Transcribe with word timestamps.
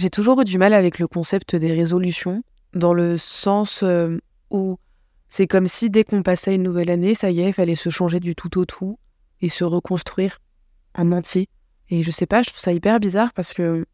J'ai 0.00 0.08
toujours 0.08 0.40
eu 0.40 0.44
du 0.44 0.56
mal 0.56 0.72
avec 0.72 0.98
le 0.98 1.06
concept 1.06 1.54
des 1.54 1.74
résolutions, 1.74 2.42
dans 2.72 2.94
le 2.94 3.18
sens 3.18 3.82
euh, 3.82 4.16
où 4.48 4.78
c'est 5.28 5.46
comme 5.46 5.66
si 5.66 5.90
dès 5.90 6.04
qu'on 6.04 6.22
passait 6.22 6.54
une 6.54 6.62
nouvelle 6.62 6.88
année, 6.88 7.12
ça 7.12 7.30
y 7.30 7.40
est, 7.40 7.48
il 7.48 7.52
fallait 7.52 7.74
se 7.74 7.90
changer 7.90 8.18
du 8.18 8.34
tout 8.34 8.58
au 8.58 8.64
tout 8.64 8.98
et 9.42 9.50
se 9.50 9.62
reconstruire 9.62 10.38
en 10.94 11.12
entier. 11.12 11.48
Et 11.90 12.02
je 12.02 12.10
sais 12.10 12.24
pas, 12.24 12.40
je 12.40 12.48
trouve 12.48 12.60
ça 12.60 12.72
hyper 12.72 12.98
bizarre 12.98 13.34
parce 13.34 13.52
que 13.52 13.84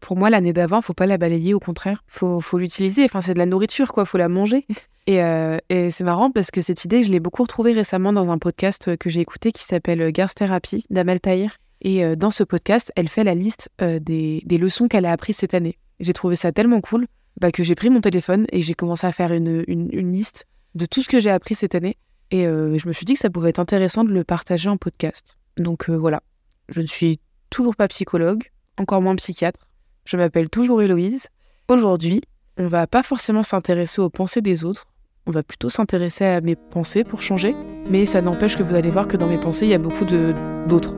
pour 0.00 0.16
moi, 0.16 0.28
l'année 0.28 0.52
d'avant, 0.52 0.82
faut 0.82 0.92
pas 0.92 1.06
la 1.06 1.18
balayer, 1.18 1.54
au 1.54 1.60
contraire. 1.60 2.02
Faut, 2.08 2.40
faut 2.40 2.58
l'utiliser. 2.58 3.04
Enfin, 3.04 3.20
c'est 3.20 3.34
de 3.34 3.38
la 3.38 3.46
nourriture, 3.46 3.92
quoi. 3.92 4.04
Faut 4.04 4.18
la 4.18 4.28
manger. 4.28 4.66
Euh, 5.10 5.58
et, 5.68 5.90
c'est 5.90 6.02
marrant 6.02 6.30
parce 6.30 6.50
que 6.50 6.62
cette 6.62 6.86
idée, 6.86 7.02
je 7.02 7.12
l'ai 7.12 7.20
beaucoup 7.20 7.42
retrouvée 7.42 7.74
récemment 7.74 8.14
dans 8.14 8.30
un 8.30 8.38
podcast 8.38 8.96
que 8.96 9.10
j'ai 9.10 9.20
écouté 9.20 9.52
qui 9.52 9.62
s'appelle 9.62 10.10
Garth 10.12 10.34
Therapy 10.34 10.86
d'Amel 10.88 11.20
Tahir. 11.20 11.58
Et 11.84 12.04
euh, 12.04 12.16
dans 12.16 12.30
ce 12.30 12.42
podcast, 12.42 12.92
elle 12.96 13.08
fait 13.08 13.24
la 13.24 13.34
liste 13.34 13.70
euh, 13.80 14.00
des, 14.00 14.42
leçons 14.58 14.88
qu'elle 14.88 15.06
a 15.06 15.12
apprises 15.12 15.36
cette 15.36 15.54
année. 15.54 15.78
J'ai 16.00 16.12
trouvé 16.12 16.34
ça 16.34 16.50
tellement 16.50 16.80
cool 16.80 17.06
bah, 17.40 17.52
que 17.52 17.62
j'ai 17.62 17.74
pris 17.74 17.90
mon 17.90 18.00
téléphone 18.00 18.46
et 18.50 18.62
j'ai 18.62 18.74
commencé 18.74 19.06
à 19.06 19.12
faire 19.12 19.32
une, 19.32 19.62
liste 19.62 20.46
de 20.74 20.86
tout 20.86 21.02
ce 21.02 21.08
que 21.08 21.20
j'ai 21.20 21.30
appris 21.30 21.54
cette 21.54 21.74
année. 21.74 21.96
Et 22.30 22.44
je 22.44 22.88
me 22.88 22.92
suis 22.92 23.04
dit 23.04 23.14
que 23.14 23.20
ça 23.20 23.30
pouvait 23.30 23.50
être 23.50 23.60
intéressant 23.60 24.02
de 24.02 24.10
le 24.10 24.24
partager 24.24 24.68
en 24.68 24.76
podcast. 24.76 25.36
Donc 25.56 25.88
voilà, 25.88 26.20
je 26.68 26.80
ne 26.80 26.86
suis 26.86 27.20
toujours 27.48 27.76
pas 27.76 27.86
psychologue, 27.86 28.50
encore 28.76 29.00
moins 29.00 29.14
psychiatre. 29.14 29.68
Je 30.04 30.16
m'appelle 30.16 30.48
toujours 30.48 30.82
Héloïse. 30.82 31.28
Aujourd'hui, 31.68 32.22
on 32.56 32.66
va 32.66 32.88
pas 32.88 33.04
forcément 33.04 33.44
s'intéresser 33.44 34.00
aux 34.00 34.10
pensées 34.10 34.40
des 34.40 34.64
autres, 34.64 34.86
on 35.26 35.30
va 35.30 35.42
plutôt 35.42 35.68
s'intéresser 35.68 36.24
à 36.24 36.40
mes 36.40 36.56
pensées 36.56 37.04
pour 37.04 37.22
changer, 37.22 37.54
mais 37.88 38.04
ça 38.04 38.20
n'empêche 38.20 38.56
que 38.56 38.62
vous 38.62 38.74
allez 38.74 38.90
voir 38.90 39.06
que 39.06 39.16
dans 39.16 39.28
mes 39.28 39.38
pensées, 39.38 39.66
il 39.66 39.70
y 39.70 39.74
a 39.74 39.78
beaucoup 39.78 40.04
d'autres. 40.04 40.96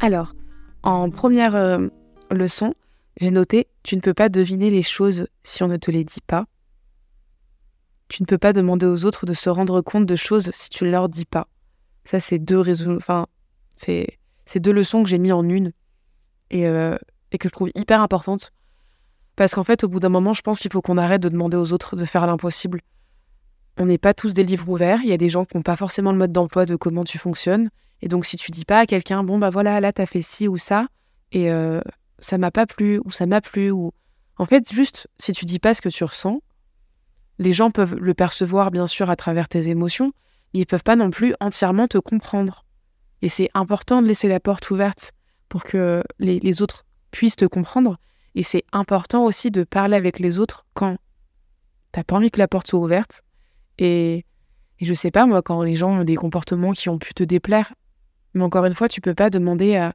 Alors, 0.00 0.34
en 0.82 1.10
première 1.10 1.56
euh, 1.56 1.88
leçon, 2.30 2.74
j'ai 3.20 3.30
noté 3.30 3.66
Tu 3.82 3.96
ne 3.96 4.00
peux 4.00 4.14
pas 4.14 4.28
deviner 4.28 4.70
les 4.70 4.82
choses 4.82 5.26
si 5.42 5.62
on 5.62 5.68
ne 5.68 5.76
te 5.76 5.90
les 5.90 6.04
dit 6.04 6.20
pas. 6.24 6.46
Tu 8.08 8.22
ne 8.22 8.26
peux 8.26 8.38
pas 8.38 8.52
demander 8.52 8.86
aux 8.86 9.04
autres 9.04 9.26
de 9.26 9.32
se 9.32 9.50
rendre 9.50 9.80
compte 9.80 10.06
de 10.06 10.16
choses 10.16 10.50
si 10.54 10.70
tu 10.70 10.84
ne 10.84 10.90
leur 10.90 11.08
dis 11.08 11.24
pas. 11.24 11.48
Ça, 12.04 12.20
c'est 12.20 12.38
deux 12.38 12.62
enfin, 12.96 13.26
c'est 13.74 14.18
deux 14.56 14.72
leçons 14.72 15.02
que 15.02 15.08
j'ai 15.08 15.18
mis 15.18 15.32
en 15.32 15.46
une 15.48 15.72
et, 16.50 16.66
euh, 16.66 16.96
et 17.32 17.38
que 17.38 17.48
je 17.48 17.52
trouve 17.52 17.70
hyper 17.74 18.00
importantes. 18.00 18.52
Parce 19.36 19.54
qu'en 19.54 19.64
fait, 19.64 19.84
au 19.84 19.88
bout 19.88 20.00
d'un 20.00 20.08
moment, 20.08 20.32
je 20.32 20.42
pense 20.42 20.60
qu'il 20.60 20.72
faut 20.72 20.80
qu'on 20.80 20.96
arrête 20.96 21.22
de 21.22 21.28
demander 21.28 21.56
aux 21.56 21.72
autres 21.72 21.96
de 21.96 22.04
faire 22.04 22.26
l'impossible. 22.26 22.80
On 23.78 23.84
n'est 23.84 23.98
pas 23.98 24.14
tous 24.14 24.32
des 24.32 24.44
livres 24.44 24.68
ouverts. 24.68 25.00
Il 25.02 25.08
y 25.08 25.12
a 25.12 25.18
des 25.18 25.28
gens 25.28 25.44
qui 25.44 25.56
n'ont 25.56 25.62
pas 25.62 25.76
forcément 25.76 26.12
le 26.12 26.18
mode 26.18 26.32
d'emploi 26.32 26.66
de 26.66 26.76
comment 26.76 27.04
tu 27.04 27.18
fonctionnes. 27.18 27.68
Et 28.00 28.08
donc, 28.08 28.26
si 28.26 28.36
tu 28.36 28.50
dis 28.50 28.64
pas 28.64 28.80
à 28.80 28.86
quelqu'un, 28.86 29.24
bon, 29.24 29.38
bah 29.38 29.50
voilà, 29.50 29.80
là, 29.80 29.92
t'as 29.92 30.06
fait 30.06 30.22
ci 30.22 30.48
ou 30.48 30.56
ça, 30.56 30.86
et 31.32 31.50
euh, 31.50 31.80
ça 32.20 32.38
m'a 32.38 32.50
pas 32.50 32.66
plu, 32.66 33.00
ou 33.04 33.10
ça 33.10 33.26
m'a 33.26 33.40
plu, 33.40 33.70
ou. 33.70 33.92
En 34.36 34.46
fait, 34.46 34.72
juste, 34.72 35.08
si 35.18 35.32
tu 35.32 35.44
dis 35.44 35.58
pas 35.58 35.74
ce 35.74 35.80
que 35.80 35.88
tu 35.88 36.04
ressens, 36.04 36.40
les 37.38 37.52
gens 37.52 37.70
peuvent 37.70 37.96
le 37.96 38.14
percevoir, 38.14 38.70
bien 38.70 38.86
sûr, 38.86 39.10
à 39.10 39.16
travers 39.16 39.48
tes 39.48 39.68
émotions, 39.68 40.12
mais 40.52 40.60
ils 40.60 40.66
peuvent 40.66 40.82
pas 40.82 40.96
non 40.96 41.10
plus 41.10 41.34
entièrement 41.40 41.88
te 41.88 41.98
comprendre. 41.98 42.64
Et 43.22 43.28
c'est 43.28 43.50
important 43.54 44.00
de 44.00 44.06
laisser 44.06 44.28
la 44.28 44.40
porte 44.40 44.70
ouverte 44.70 45.12
pour 45.48 45.64
que 45.64 46.02
les, 46.18 46.62
autres 46.62 46.84
puissent 47.10 47.36
te 47.36 47.46
comprendre. 47.46 47.98
Et 48.34 48.42
c'est 48.42 48.64
important 48.72 49.24
aussi 49.24 49.50
de 49.50 49.64
parler 49.64 49.96
avec 49.96 50.20
les 50.20 50.38
autres 50.38 50.66
quand 50.74 50.98
t'as 51.90 52.04
pas 52.04 52.16
envie 52.16 52.30
que 52.30 52.38
la 52.38 52.48
porte 52.48 52.68
soit 52.68 52.78
ouverte. 52.78 53.22
Et, 53.78 54.24
et 54.78 54.84
je 54.84 54.94
sais 54.94 55.10
pas, 55.10 55.26
moi, 55.26 55.42
quand 55.42 55.62
les 55.62 55.74
gens 55.74 56.00
ont 56.00 56.04
des 56.04 56.16
comportements 56.16 56.72
qui 56.72 56.88
ont 56.88 56.98
pu 56.98 57.14
te 57.14 57.24
déplaire, 57.24 57.72
mais 58.34 58.42
encore 58.42 58.64
une 58.64 58.74
fois, 58.74 58.88
tu 58.88 59.00
peux 59.00 59.14
pas 59.14 59.30
demander 59.30 59.76
à, 59.76 59.94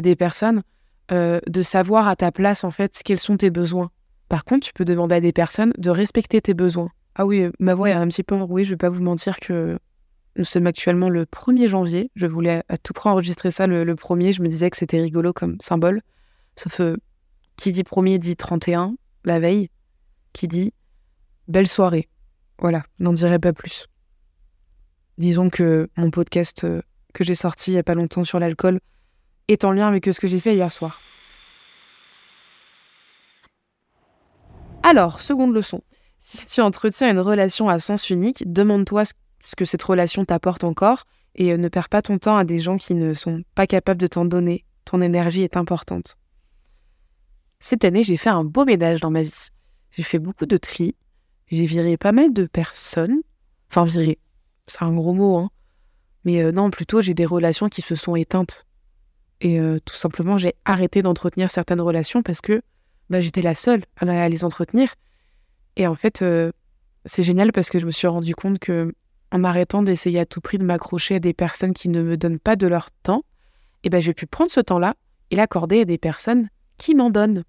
des 0.00 0.16
personnes 0.16 0.62
euh, 1.10 1.40
de 1.46 1.62
savoir 1.62 2.08
à 2.08 2.16
ta 2.16 2.32
place, 2.32 2.64
en 2.64 2.70
fait, 2.70 3.02
quels 3.04 3.18
sont 3.18 3.36
tes 3.36 3.50
besoins. 3.50 3.90
Par 4.28 4.44
contre, 4.44 4.66
tu 4.66 4.72
peux 4.72 4.84
demander 4.84 5.16
à 5.16 5.20
des 5.20 5.32
personnes 5.32 5.72
de 5.76 5.90
respecter 5.90 6.40
tes 6.40 6.54
besoins. 6.54 6.90
Ah 7.14 7.26
oui, 7.26 7.48
ma 7.58 7.74
voix 7.74 7.90
est 7.90 7.92
un 7.92 8.08
petit 8.08 8.22
peu 8.22 8.34
enrouée, 8.34 8.64
je 8.64 8.70
vais 8.70 8.78
pas 8.78 8.88
vous 8.88 9.02
mentir 9.02 9.38
que 9.38 9.78
nous 10.36 10.44
sommes 10.44 10.66
actuellement 10.66 11.10
le 11.10 11.26
1er 11.26 11.68
janvier. 11.68 12.10
Je 12.14 12.26
voulais 12.26 12.62
à 12.68 12.78
tout 12.78 12.94
prix 12.94 13.10
enregistrer 13.10 13.50
ça 13.50 13.66
le, 13.66 13.84
le 13.84 13.96
premier. 13.96 14.32
Je 14.32 14.42
me 14.42 14.48
disais 14.48 14.70
que 14.70 14.78
c'était 14.78 15.00
rigolo 15.00 15.34
comme 15.34 15.58
symbole. 15.60 16.00
Sauf 16.56 16.78
que 16.78 16.96
qui 17.56 17.72
dit 17.72 17.84
premier 17.84 18.18
dit 18.18 18.36
31, 18.36 18.96
la 19.24 19.38
veille, 19.38 19.68
qui 20.32 20.48
dit 20.48 20.72
belle 21.48 21.68
soirée. 21.68 22.08
Voilà, 22.58 22.82
n'en 22.98 23.12
dirai 23.12 23.38
pas 23.38 23.52
plus. 23.52 23.88
Disons 25.18 25.50
que 25.50 25.88
mon 25.96 26.10
podcast 26.10 26.64
euh, 26.64 26.80
que 27.12 27.24
j'ai 27.24 27.34
sorti 27.34 27.70
il 27.70 27.74
n'y 27.74 27.80
a 27.80 27.82
pas 27.82 27.94
longtemps 27.94 28.24
sur 28.24 28.38
l'alcool 28.38 28.80
est 29.48 29.64
en 29.64 29.72
lien 29.72 29.86
avec 29.86 30.06
ce 30.06 30.18
que 30.20 30.26
j'ai 30.26 30.40
fait 30.40 30.54
hier 30.54 30.70
soir. 30.70 31.00
Alors, 34.82 35.20
seconde 35.20 35.54
leçon. 35.54 35.82
Si 36.24 36.46
tu 36.46 36.60
entretiens 36.60 37.10
une 37.10 37.18
relation 37.18 37.68
à 37.68 37.80
sens 37.80 38.08
unique, 38.08 38.44
demande-toi 38.46 39.02
ce 39.04 39.56
que 39.56 39.64
cette 39.64 39.82
relation 39.82 40.24
t'apporte 40.24 40.62
encore 40.62 41.02
et 41.34 41.52
euh, 41.52 41.56
ne 41.56 41.66
perds 41.66 41.88
pas 41.88 42.00
ton 42.00 42.16
temps 42.18 42.36
à 42.36 42.44
des 42.44 42.60
gens 42.60 42.76
qui 42.76 42.94
ne 42.94 43.12
sont 43.12 43.42
pas 43.56 43.66
capables 43.66 44.00
de 44.00 44.06
t'en 44.06 44.24
donner. 44.24 44.64
Ton 44.84 45.00
énergie 45.00 45.42
est 45.42 45.56
importante. 45.56 46.16
Cette 47.58 47.84
année, 47.84 48.04
j'ai 48.04 48.16
fait 48.16 48.30
un 48.30 48.44
beau 48.44 48.64
ménage 48.64 49.00
dans 49.00 49.10
ma 49.10 49.24
vie. 49.24 49.48
J'ai 49.90 50.04
fait 50.04 50.20
beaucoup 50.20 50.46
de 50.46 50.56
tri. 50.56 50.94
J'ai 51.48 51.66
viré 51.66 51.96
pas 51.96 52.12
mal 52.12 52.32
de 52.32 52.46
personnes. 52.46 53.22
Enfin, 53.68 53.84
viré. 53.84 54.20
C'est 54.68 54.84
un 54.84 54.94
gros 54.94 55.14
mot, 55.14 55.38
hein. 55.38 55.50
Mais 56.24 56.42
euh, 56.42 56.52
non, 56.52 56.70
plutôt, 56.70 57.00
j'ai 57.00 57.14
des 57.14 57.26
relations 57.26 57.68
qui 57.68 57.82
se 57.82 57.94
sont 57.94 58.16
éteintes. 58.16 58.66
Et 59.40 59.60
euh, 59.60 59.78
tout 59.84 59.96
simplement, 59.96 60.38
j'ai 60.38 60.54
arrêté 60.64 61.02
d'entretenir 61.02 61.50
certaines 61.50 61.80
relations 61.80 62.22
parce 62.22 62.40
que 62.40 62.62
bah, 63.10 63.20
j'étais 63.20 63.42
la 63.42 63.54
seule 63.54 63.84
à, 63.96 64.28
les 64.28 64.44
entretenir. 64.44 64.94
Et 65.76 65.86
en 65.86 65.94
fait, 65.94 66.22
euh, 66.22 66.52
c'est 67.06 67.22
génial 67.22 67.52
parce 67.52 67.68
que 67.68 67.78
je 67.78 67.86
me 67.86 67.90
suis 67.90 68.06
rendu 68.06 68.34
compte 68.34 68.58
que 68.58 68.94
en 69.32 69.44
arrêtant 69.44 69.82
d'essayer 69.82 70.20
à 70.20 70.26
tout 70.26 70.40
prix 70.40 70.58
de 70.58 70.64
m'accrocher 70.64 71.16
à 71.16 71.18
des 71.18 71.32
personnes 71.32 71.72
qui 71.72 71.88
ne 71.88 72.02
me 72.02 72.16
donnent 72.16 72.38
pas 72.38 72.54
de 72.54 72.66
leur 72.66 72.90
temps, 73.02 73.24
et 73.82 73.88
ben, 73.88 74.00
j'ai 74.00 74.14
pu 74.14 74.26
prendre 74.26 74.50
ce 74.50 74.60
temps-là 74.60 74.94
et 75.30 75.36
l'accorder 75.36 75.80
à 75.80 75.84
des 75.84 75.98
personnes 75.98 76.48
qui 76.78 76.94
m'en 76.94 77.10
donnent. 77.10 77.42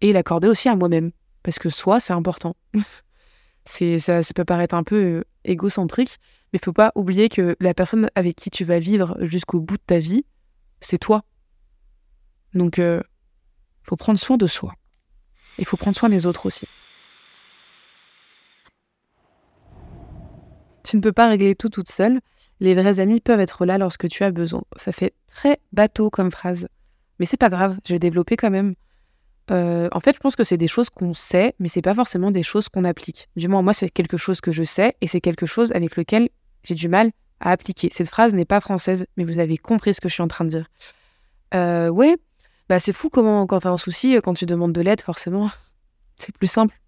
Et 0.00 0.12
l'accorder 0.12 0.48
aussi 0.48 0.68
à 0.68 0.76
moi-même. 0.76 1.10
Parce 1.42 1.58
que 1.58 1.68
soi, 1.68 2.00
c'est 2.00 2.12
important. 2.12 2.56
c'est, 3.64 3.98
ça, 3.98 4.22
ça 4.22 4.32
peut 4.32 4.44
paraître 4.44 4.74
un 4.74 4.84
peu 4.84 5.24
égocentrique, 5.44 6.18
mais 6.52 6.58
faut 6.62 6.72
pas 6.72 6.92
oublier 6.94 7.28
que 7.28 7.56
la 7.60 7.74
personne 7.74 8.10
avec 8.14 8.36
qui 8.36 8.50
tu 8.50 8.64
vas 8.64 8.78
vivre 8.78 9.16
jusqu'au 9.20 9.60
bout 9.60 9.76
de 9.76 9.82
ta 9.86 9.98
vie, 9.98 10.24
c'est 10.80 10.98
toi. 10.98 11.24
Donc, 12.54 12.78
il 12.78 12.82
euh, 12.82 13.00
faut 13.82 13.96
prendre 13.96 14.18
soin 14.18 14.36
de 14.36 14.46
soi. 14.46 14.74
Il 15.58 15.64
faut 15.64 15.76
prendre 15.76 15.96
soin 15.96 16.08
des 16.08 16.26
autres 16.26 16.46
aussi. 16.46 16.66
Tu 20.82 20.96
ne 20.96 21.02
peux 21.02 21.12
pas 21.12 21.28
régler 21.28 21.54
tout 21.54 21.68
toute 21.68 21.90
seule. 21.90 22.20
Les 22.58 22.74
vrais 22.74 23.00
amis 23.00 23.20
peuvent 23.20 23.40
être 23.40 23.64
là 23.64 23.78
lorsque 23.78 24.08
tu 24.08 24.24
as 24.24 24.32
besoin. 24.32 24.62
Ça 24.76 24.92
fait 24.92 25.14
très 25.28 25.60
bateau 25.72 26.10
comme 26.10 26.30
phrase. 26.30 26.68
Mais 27.18 27.26
c'est 27.26 27.36
pas 27.36 27.48
grave, 27.48 27.78
je 27.86 27.92
vais 27.92 27.98
développer 27.98 28.36
quand 28.36 28.50
même. 28.50 28.74
Euh, 29.50 29.88
en 29.92 30.00
fait, 30.00 30.14
je 30.14 30.20
pense 30.20 30.36
que 30.36 30.44
c'est 30.44 30.56
des 30.56 30.68
choses 30.68 30.90
qu'on 30.90 31.12
sait, 31.14 31.54
mais 31.58 31.68
c'est 31.68 31.82
pas 31.82 31.94
forcément 31.94 32.30
des 32.30 32.42
choses 32.42 32.68
qu'on 32.68 32.84
applique. 32.84 33.28
Du 33.36 33.48
moins, 33.48 33.62
moi, 33.62 33.72
c'est 33.72 33.90
quelque 33.90 34.16
chose 34.16 34.40
que 34.40 34.52
je 34.52 34.62
sais 34.62 34.96
et 35.00 35.06
c'est 35.06 35.20
quelque 35.20 35.46
chose 35.46 35.72
avec 35.72 35.96
lequel 35.96 36.28
j'ai 36.62 36.74
du 36.74 36.88
mal 36.88 37.10
à 37.40 37.50
appliquer. 37.50 37.90
Cette 37.92 38.08
phrase 38.08 38.34
n'est 38.34 38.44
pas 38.44 38.60
française, 38.60 39.06
mais 39.16 39.24
vous 39.24 39.38
avez 39.38 39.56
compris 39.56 39.94
ce 39.94 40.00
que 40.00 40.08
je 40.08 40.14
suis 40.14 40.22
en 40.22 40.28
train 40.28 40.44
de 40.44 40.50
dire. 40.50 40.66
Euh, 41.54 41.88
ouais, 41.88 42.16
bah 42.68 42.78
c'est 42.78 42.92
fou 42.92 43.10
comment, 43.10 43.46
quand 43.46 43.60
t'as 43.60 43.70
un 43.70 43.76
souci, 43.76 44.16
quand 44.22 44.34
tu 44.34 44.46
demandes 44.46 44.72
de 44.72 44.80
l'aide, 44.80 45.00
forcément, 45.00 45.50
c'est 46.16 46.36
plus 46.36 46.46
simple 46.46 46.78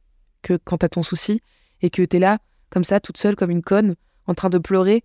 que 0.42 0.58
quand 0.62 0.78
t'as 0.78 0.88
ton 0.88 1.02
souci 1.02 1.40
et 1.80 1.90
que 1.90 2.02
t'es 2.02 2.18
là, 2.18 2.38
comme 2.70 2.84
ça, 2.84 3.00
toute 3.00 3.16
seule, 3.16 3.36
comme 3.36 3.50
une 3.50 3.62
conne, 3.62 3.94
en 4.26 4.34
train 4.34 4.50
de 4.50 4.58
pleurer 4.58 5.04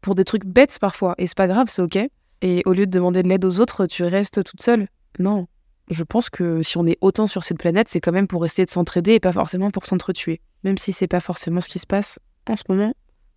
pour 0.00 0.14
des 0.14 0.24
trucs 0.24 0.44
bêtes 0.44 0.78
parfois. 0.80 1.14
Et 1.18 1.26
c'est 1.26 1.36
pas 1.36 1.46
grave, 1.46 1.68
c'est 1.68 1.82
ok. 1.82 1.98
Et 2.42 2.62
au 2.66 2.72
lieu 2.72 2.86
de 2.86 2.90
demander 2.90 3.22
de 3.22 3.28
l'aide 3.28 3.44
aux 3.44 3.60
autres, 3.60 3.86
tu 3.86 4.04
restes 4.04 4.42
toute 4.44 4.62
seule. 4.62 4.88
Non. 5.18 5.46
Je 5.88 6.02
pense 6.02 6.30
que 6.30 6.62
si 6.62 6.76
on 6.78 6.86
est 6.86 6.98
autant 7.00 7.26
sur 7.26 7.44
cette 7.44 7.58
planète, 7.58 7.88
c'est 7.88 8.00
quand 8.00 8.12
même 8.12 8.26
pour 8.26 8.44
essayer 8.44 8.64
de 8.66 8.70
s'entraider 8.70 9.12
et 9.12 9.20
pas 9.20 9.32
forcément 9.32 9.70
pour 9.70 9.86
s'entretuer. 9.86 10.40
Même 10.64 10.78
si 10.78 10.92
c'est 10.92 11.06
pas 11.06 11.20
forcément 11.20 11.60
ce 11.60 11.68
qui 11.68 11.78
se 11.78 11.86
passe 11.86 12.18
en 12.48 12.56
ce 12.56 12.64
moment 12.68 12.92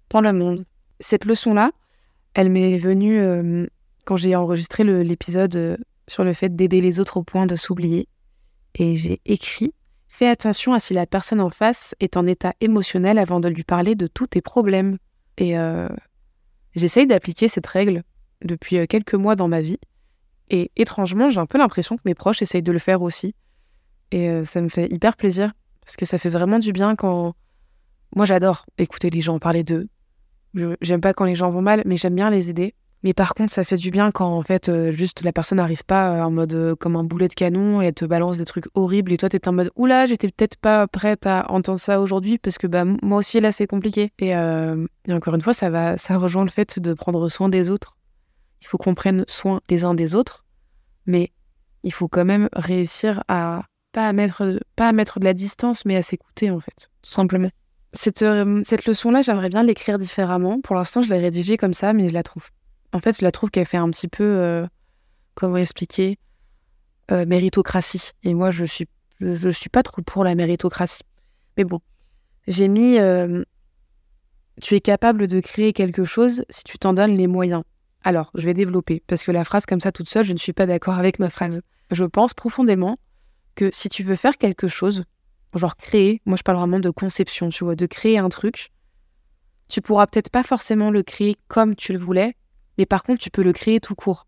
dans 0.10 0.22
le 0.22 0.34
monde. 0.34 0.66
Cette 1.00 1.26
leçon-là, 1.26 1.72
elle 2.34 2.50
m'est 2.50 2.78
venue 2.78 3.20
euh, 3.20 3.66
quand 4.06 4.16
j'ai 4.16 4.36
enregistré 4.36 4.84
l'épisode 4.84 5.56
euh, 5.56 5.78
sur 6.08 6.24
le 6.24 6.34
fait 6.34 6.56
d'aider 6.56 6.82
les 6.82 7.00
autres 7.00 7.18
au 7.18 7.24
point 7.24 7.46
de 7.46 7.56
s'oublier. 7.56 8.08
Et 8.76 8.96
j'ai 8.96 9.22
écrit 9.26 9.74
Fais 10.08 10.28
attention 10.28 10.74
à 10.74 10.80
si 10.80 10.94
la 10.94 11.06
personne 11.06 11.40
en 11.40 11.50
face 11.50 11.96
est 12.00 12.18
en 12.18 12.26
état 12.26 12.54
émotionnel 12.62 13.20
avant 13.20 13.40
de 13.40 13.48
lui 13.48 13.64
parler 13.64 13.96
de 13.96 14.08
tous 14.08 14.28
tes 14.28 14.42
problèmes. 14.42 14.98
Et 15.38 15.58
euh, 15.58 15.88
j'essaye 16.76 17.08
d'appliquer 17.08 17.48
cette 17.48 17.68
règle 17.68 18.04
depuis 18.44 18.88
quelques 18.88 19.14
mois 19.14 19.36
dans 19.36 19.48
ma 19.48 19.62
vie. 19.62 19.80
Et 20.50 20.72
étrangement, 20.76 21.30
j'ai 21.30 21.40
un 21.40 21.46
peu 21.46 21.58
l'impression 21.58 21.96
que 21.96 22.02
mes 22.06 22.16
proches 22.16 22.42
essayent 22.42 22.64
de 22.64 22.72
le 22.72 22.80
faire 22.80 23.02
aussi. 23.02 23.36
Et 24.12 24.30
euh, 24.30 24.46
ça 24.46 24.62
me 24.62 24.70
fait 24.70 24.92
hyper 24.92 25.16
plaisir 25.16 25.54
parce 25.82 25.96
que 25.96 26.06
ça 26.06 26.18
fait 26.18 26.30
vraiment 26.30 26.60
du 26.60 26.72
bien 26.72 26.96
quand. 26.96 27.34
Moi, 28.16 28.26
j'adore 28.26 28.66
écouter 28.80 29.12
les 29.12 29.22
gens 29.22 29.38
parler 29.38 29.64
d'eux. 29.64 29.88
J'aime 30.54 31.02
pas 31.02 31.14
quand 31.14 31.26
les 31.26 31.36
gens 31.36 31.50
vont 31.50 31.62
mal, 31.62 31.84
mais 31.86 31.98
j'aime 31.98 32.16
bien 32.16 32.30
les 32.30 32.50
aider. 32.50 32.74
Mais 33.04 33.14
par 33.14 33.34
contre, 33.34 33.52
ça 33.52 33.64
fait 33.64 33.78
du 33.78 33.92
bien 33.92 34.12
quand 34.12 34.28
en 34.28 34.42
fait 34.42 34.68
euh, 34.68 34.92
juste 34.92 35.24
la 35.24 35.32
personne 35.32 35.58
n'arrive 35.58 35.86
pas 35.86 36.16
euh, 36.16 36.24
en 36.24 36.32
mode 36.32 36.54
euh, 36.54 36.76
comme 36.76 36.98
un 36.98 37.04
boulet 37.06 37.30
de 37.30 37.34
canon 37.34 37.82
et 37.82 37.86
elle 37.86 37.94
te 37.94 38.04
balance 38.04 38.38
des 38.38 38.44
trucs 38.44 38.68
horribles 38.74 39.14
et 39.14 39.18
toi 39.18 39.30
t'es 39.30 39.48
en 39.48 39.54
mode 39.54 39.72
oula 39.78 40.06
j'étais 40.06 40.28
peut-être 40.28 40.58
pas 40.58 40.86
prête 40.86 41.26
à 41.26 41.50
entendre 41.50 41.80
ça 41.80 42.02
aujourd'hui 42.02 42.38
parce 42.38 42.58
que 42.58 42.68
bah 42.68 42.84
moi 42.84 43.20
aussi 43.20 43.40
là 43.40 43.54
c'est 43.54 43.68
compliqué 43.68 44.12
et, 44.20 44.36
encore 44.36 45.36
une 45.36 45.42
fois 45.42 45.54
ça 45.54 45.70
va 45.70 45.98
ça 45.98 46.18
rejoint 46.18 46.44
le 46.44 46.50
fait 46.50 46.80
de 46.80 46.94
prendre 46.94 47.30
soin 47.30 47.48
des 47.48 47.70
autres. 47.70 47.96
Il 48.62 48.68
faut 48.68 48.78
qu'on 48.78 48.96
prenne 48.96 49.24
soin 49.30 49.62
les 49.70 49.86
uns 49.86 49.94
des 49.94 50.16
autres, 50.16 50.44
mais 51.06 51.32
il 51.84 51.94
faut 51.94 52.10
quand 52.10 52.26
même 52.26 52.50
réussir 52.52 53.24
à 53.30 53.64
pas 53.94 54.12
mettre 54.12 54.60
pas 54.76 54.90
à 54.90 54.92
mettre 54.92 55.22
de 55.22 55.26
la 55.26 55.34
distance 55.34 55.86
mais 55.86 55.96
à 55.96 56.02
s'écouter 56.02 56.52
en 56.52 56.60
fait 56.60 56.90
tout 57.02 57.12
simplement. 57.12 57.50
Cette, 57.94 58.24
cette 58.64 58.86
leçon 58.86 59.12
là 59.12 59.22
j'aimerais 59.22 59.50
bien 59.50 59.64
l'écrire 59.64 59.98
différemment. 59.98 60.62
Pour 60.62 60.76
l'instant 60.76 61.02
je 61.02 61.10
l'ai 61.10 61.20
rédigée 61.20 61.58
comme 61.58 61.74
ça 61.74 61.94
mais 61.94 62.10
je 62.10 62.14
la 62.14 62.24
trouve 62.24 62.50
en 62.94 63.00
fait, 63.00 63.18
je 63.20 63.24
la 63.24 63.32
trouve 63.32 63.52
qu'elle 63.52 63.66
fait 63.66 63.78
un 63.78 63.90
petit 63.90 64.08
peu, 64.08 64.24
euh, 64.24 64.66
comment 65.36 65.58
expliquer, 65.58 66.18
euh, 67.12 67.26
méritocratie. 67.26 68.12
Et 68.24 68.34
moi, 68.34 68.52
je 68.52 68.66
suis, 68.66 68.88
je, 69.20 69.50
suis 69.50 69.70
pas 69.70 69.84
trop 69.84 70.02
pour 70.02 70.24
la 70.24 70.36
méritocratie. 70.36 71.04
Mais 71.58 71.64
bon, 71.64 71.80
j'ai 72.48 72.68
mis, 72.68 72.98
euh, 72.98 73.44
tu 74.62 74.76
es 74.76 74.80
capable 74.80 75.28
de 75.28 75.40
créer 75.40 75.74
quelque 75.74 76.04
chose 76.04 76.44
si 76.50 76.64
tu 76.64 76.80
t'en 76.80 76.94
donnes 76.94 77.16
les 77.16 77.28
moyens. 77.28 77.64
Alors, 78.04 78.32
je 78.34 78.46
vais 78.46 78.54
développer, 78.54 79.04
parce 79.08 79.24
que 79.24 79.32
la 79.32 79.44
phrase 79.44 79.66
comme 79.66 79.82
ça 79.82 79.92
toute 79.92 80.08
seule, 80.08 80.26
je 80.26 80.34
ne 80.34 80.38
suis 80.38 80.54
pas 80.54 80.66
d'accord 80.66 80.96
avec 80.96 81.20
ma 81.20 81.30
phrase. 81.30 81.62
Je 81.92 82.06
pense 82.06 82.34
profondément 82.34 82.98
que 83.56 83.70
si 83.74 83.90
tu 83.90 84.04
veux 84.04 84.16
faire 84.16 84.38
quelque 84.38 84.68
chose, 84.68 85.04
genre 85.56 85.76
créer, 85.76 86.22
moi 86.26 86.38
je 86.38 86.44
parle 86.44 86.58
vraiment 86.58 86.80
de 86.80 86.90
conception, 86.90 87.50
tu 87.50 87.64
vois, 87.64 87.76
de 87.76 87.86
créer 87.86 88.18
un 88.18 88.30
truc, 88.30 88.72
tu 89.70 89.82
pourras 89.82 90.08
peut-être 90.08 90.30
pas 90.30 90.44
forcément 90.44 90.92
le 90.92 91.04
créer 91.04 91.36
comme 91.48 91.76
tu 91.76 91.94
le 91.94 92.00
voulais, 92.00 92.36
mais 92.78 92.86
par 92.86 93.04
contre, 93.04 93.20
tu 93.20 93.30
peux 93.30 93.44
le 93.44 93.54
créer 93.54 93.80
tout 93.80 93.96
court. 93.96 94.26